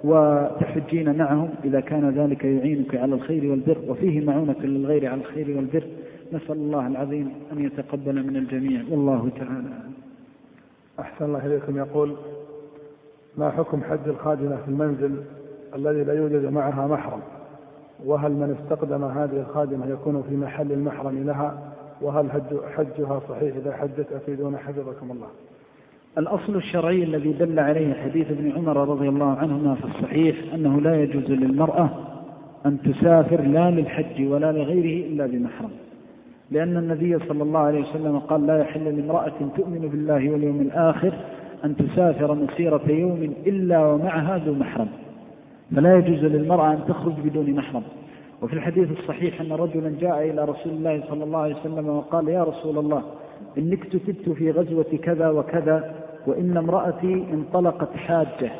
[0.03, 5.83] وتحجين معهم إذا كان ذلك يعينك على الخير والبر وفيه معونة للغير على الخير والبر.
[6.33, 8.81] نسأل الله العظيم أن يتقبل من الجميع.
[8.89, 9.69] والله تعالى
[10.99, 11.77] أحسن الله إليكم.
[11.77, 12.15] يقول
[13.37, 15.15] ما حكم حج الخادمة في المنزل
[15.75, 17.21] الذي لا يوجد معها محرم؟
[18.05, 22.31] وهل من استقدم هذه الخادمة يكون في محل المحرم لها؟ وهل
[22.75, 25.27] حجها صحيح إذا حجت؟ أفيدون حفظكم الله.
[26.17, 31.03] الأصل الشرعي الذي دل عليه حديث ابن عمر رضي الله عنهما في الصحيح أنه لا
[31.03, 31.89] يجوز للمرأة
[32.65, 35.69] أن تسافر لا للحج ولا لغيره إلا بمحرم.
[36.51, 41.13] لأن النبي صلى الله عليه وسلم قال لا يحل لامرأة تؤمن بالله واليوم الآخر
[41.65, 44.87] أن تسافر مسيرة يوم إلا ومعها ذو محرم.
[45.75, 47.83] فلا يجوز للمرأة أن تخرج بدون محرم.
[48.41, 52.43] وفي الحديث الصحيح أن رجلا جاء إلى رسول الله صلى الله عليه وسلم وقال يا
[52.43, 53.03] رسول الله
[53.57, 55.95] إني اكتتبت في غزوة كذا وكذا
[56.27, 58.51] وإن امرأتي انطلقت حاجة.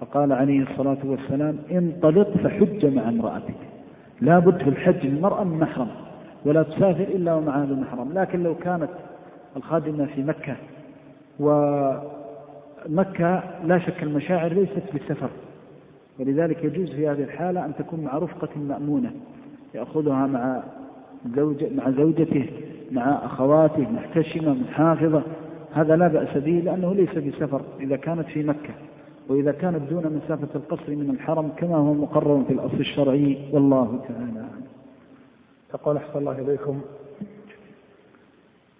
[0.00, 3.54] فقال عليه الصلاة والسلام انطلق فحج مع امرأتك.
[4.20, 5.88] لا بد في الحج المرأة من محرم.
[6.44, 8.12] ولا تسافر إلا ومعها المحرم.
[8.12, 8.90] لكن لو كانت
[9.56, 10.56] الخادمة في مكة
[11.40, 15.30] ومكة لا شك المشاعر ليست بالسفر.
[16.20, 19.10] ولذلك يجوز في هذه الحالة أن تكون مع رفقة مأمونة
[19.74, 20.62] يأخذها مع
[21.36, 22.46] زوج مع زوجته
[22.92, 25.22] مع أخواته محتشمة محافظة.
[25.74, 28.74] هذا لا بأس به لأنه ليس بسفر إذا كانت في مكة.
[29.28, 33.38] وإذا كانت دون مسافة القصر من الحرم كما هو مقرر في الأصل الشرعي.
[33.52, 34.44] والله تعالى
[35.74, 36.80] يقول أحسن الله إليكم.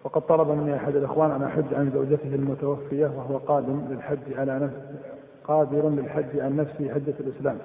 [0.04, 4.74] وقد طلب مني أحد الإخوان أن أحج عن زوجته المتوفية وهو قادم للحج على نفس
[5.44, 7.58] قادر للحج عن نفسي حجة الإسلام.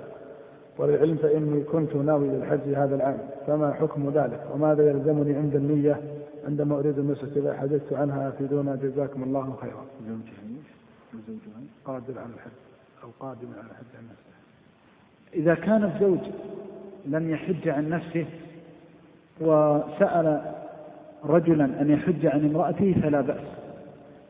[0.78, 3.18] وللعلم فإني كنت ناوي للحج هذا العام.
[3.48, 6.02] فما حكم ذلك؟ وماذا يلزمني عند النية
[6.48, 9.86] عندما أريد النسك إذا حدثت عنها أفيدونا جزاكم الله خيرا؟
[11.86, 12.52] قادر على الحج
[13.04, 14.34] أو قادم على الحج عن نفسه.
[15.34, 16.20] إذا كان الزوج
[17.06, 18.26] لم يحج عن نفسه
[19.42, 20.42] وسأل
[21.26, 23.48] رجلا أن يحج عن امرأته فلا بأس.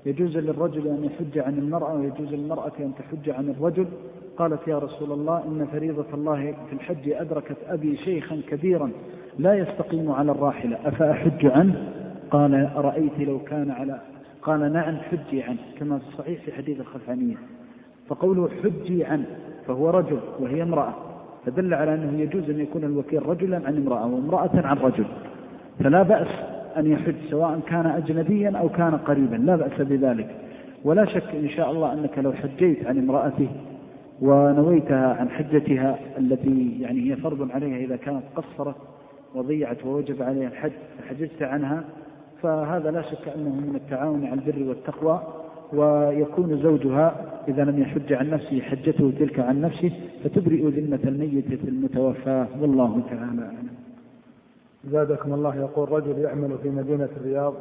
[0.06, 3.88] يجوز للرجل أن يحج عن المرأة ويجوز للمرأة أن تحج عن الرجل.
[4.38, 8.92] قالت يا رسول الله إن فريضة الله في الحج أدركت أبي شيخا كبيرا
[9.40, 10.78] لا يستقيم على الراحلة.
[10.86, 11.90] أفأحج عنه؟
[12.32, 14.02] قال أرأيت لو كان على
[14.42, 17.36] قال نعم حجي عنه كما في الصحيح في حديث الخلفانية
[18.08, 19.26] فقوله حجي عنه
[19.68, 20.94] فهو رجل وهي امرأة.
[21.46, 25.06] فدل على أنه يجوز أن يكون الوكيل رجلا عن امرأة وامرأة عن رجل.
[25.80, 26.28] فلا بأس
[26.78, 30.36] أن يحج سواء كان أجنبيا أو كان قريبا لا بأس بذلك.
[30.84, 33.48] ولا شك إن شاء الله أنك لو حجيت عن امرأته
[34.22, 38.76] ونويتها عن حجتها التي يعني هي فرض عليها إذا كانت قصرت
[39.36, 41.84] وضيعت ووجب عليها الحج فحجزت عنها
[42.42, 45.24] فهذا لا شك أنه من التعاون على البر والتقوى.
[45.74, 47.16] ويكون زوجها
[47.48, 49.92] إذا لم يحج عن نفسه حجته تلك عن نفسه
[50.24, 53.70] فتبرئ ذمة الميتة المتوفاة والله تعالى أعلم.
[54.92, 57.54] زادكم الله يقول رجل يعمل في مدينة الرياض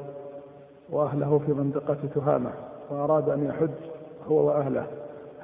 [0.90, 2.50] وأهله في منطقة تهامة
[2.90, 3.70] وأراد أن يحج
[4.28, 4.86] هو وأهله.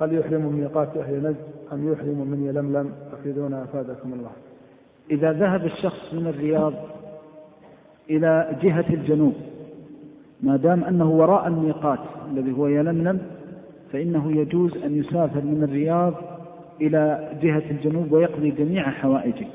[0.00, 1.36] هل يحرم من ميقات أهل نجد
[1.72, 4.30] أم يحرم من يلملم؟ أفيدونا أفادكم الله.
[5.10, 6.72] إذا ذهب الشخص من الرياض
[8.10, 9.34] إلى جهة الجنوب
[10.42, 11.98] ما دام أنه وراء الميقات
[12.32, 13.20] الذي هو يلملم
[13.92, 16.14] فإنه يجوز أن يسافر من الرياض
[16.80, 19.46] إلى جهة الجنوب ويقضي جميع حوائجه.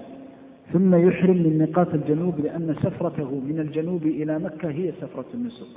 [0.73, 5.67] ثم يحرم من ميقات الجنوب لأن سفرته من الجنوب إلى مكة هي سفرة النسك.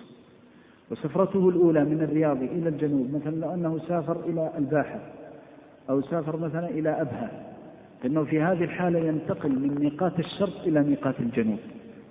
[0.90, 5.00] وسفرته الأولى من الرياض إلى الجنوب مثلا لو أنه سافر إلى الباحة
[5.90, 7.30] أو سافر مثلا إلى أبها
[8.02, 11.58] فإنه في هذه الحالة ينتقل من ميقات الشرق إلى ميقات الجنوب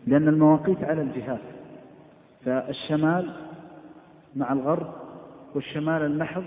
[0.07, 1.39] لأن المواقيت على الجهات.
[2.45, 3.29] فالشمال
[4.35, 4.87] مع الغرب
[5.55, 6.43] والشمال المحض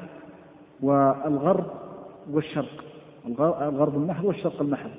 [0.80, 1.66] والغرب
[2.30, 2.84] والشرق.
[3.28, 4.90] الغرب المحض والشرق المحض.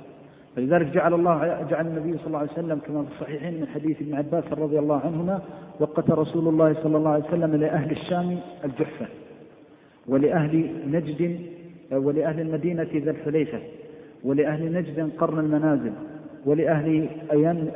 [0.56, 4.16] فلذلك جعل الله جعل النبي صلى الله عليه وسلم كما في الصحيحين من حديث ابن
[4.16, 5.42] عباس رضي الله عنهما
[5.80, 9.06] وقت رسول الله صلى الله عليه وسلم لأهل الشام الجحفة
[10.08, 11.40] ولأهل نجد
[11.92, 13.60] ولأهل المدينة ذا الحليفة
[14.24, 15.94] ولأهل نجد قرن المنازل.
[16.46, 17.10] ولأهل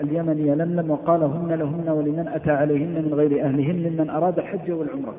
[0.02, 5.16] اليمن يلملم وقال هن لهن ولمن أتى عليهن من غير أهلهن ممن أراد الحج والعمرة.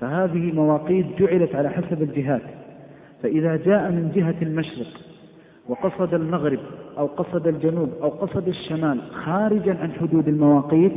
[0.00, 2.42] فهذه مواقيت جعلت على حسب الجهات.
[3.22, 4.86] فإذا جاء من جهة المشرق
[5.68, 6.58] وقصد المغرب
[6.98, 10.92] أو قصد الجنوب أو قصد الشمال خارجا عن حدود المواقيت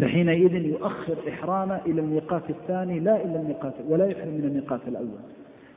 [0.00, 5.18] فحينئذ يؤخر إحرامه إلى الميقات الثاني لا إلى الميقات ولا يحرم من الميقات الأول.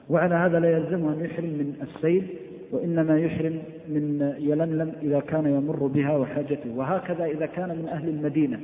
[0.10, 2.28] وعلى هذا لا يلزمه أن يحرم من السيل
[2.72, 6.76] وإنما يحرم من يلملم إذا كان يمر بها وحاجته.
[6.76, 8.60] وهكذا إذا كان من أهل المدينة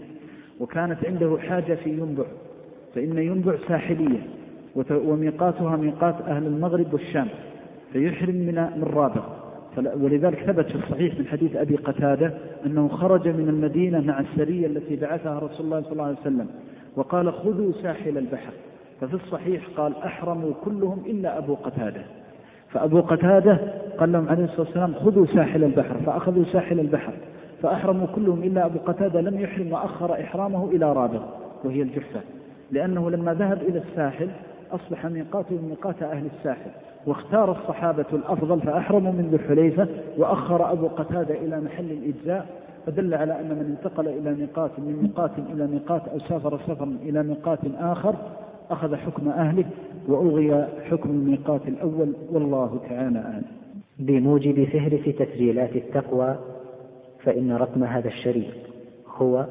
[0.60, 2.26] وكانت عنده حاجة في ينبع
[2.95, 4.20] فإن ينبع ساحلية
[4.91, 7.28] وميقاتها ميقات أهل المغرب والشام
[7.93, 9.24] فيحرم من من رابغ
[9.78, 12.34] ولذلك ثبت في الصحيح من حديث أبي قتادة
[12.66, 16.47] أنه خرج من المدينة مع السرية التي بعثها رسول الله صلى الله عليه وسلم
[16.95, 18.53] وقال خذوا ساحل البحر.
[19.01, 22.01] ففي الصحيح قال أحرموا كلهم إلا أبو قتادة.
[22.70, 23.59] فأبو قتادة
[23.97, 27.13] قال لهم عليه الصلاة والسلام خذوا ساحل البحر فأخذوا ساحل البحر
[27.61, 31.22] فأحرموا كلهم إلا أبو قتادة لم يحرم وأخر إحرامه إلى رابغ
[31.63, 32.20] وهي الجحفة
[32.72, 34.30] لأنه لما ذهب إلى الساحل
[34.72, 36.72] أصبح ميقاته ميقات أهل الساحل
[37.05, 39.88] واختار الصحابة الأفضل فأحرموا من ذو الحليفة
[40.18, 42.45] وأخر أبو قتادة إلى محل الإجزاء
[42.86, 47.24] فدل على أن من انتقل إلى ميقات من ميقات إلى ميقات أو سافر سفرا إلى
[47.24, 48.16] ميقات آخر
[48.72, 49.66] أخذ حكم أهله
[50.08, 53.45] وألغي حكم الميقات الأول والله تعالى أعلم.
[53.99, 56.38] بموجب فهرس تسجيلات التقوى
[57.24, 58.53] فإن رقم هذا الشريط
[59.18, 59.45] هو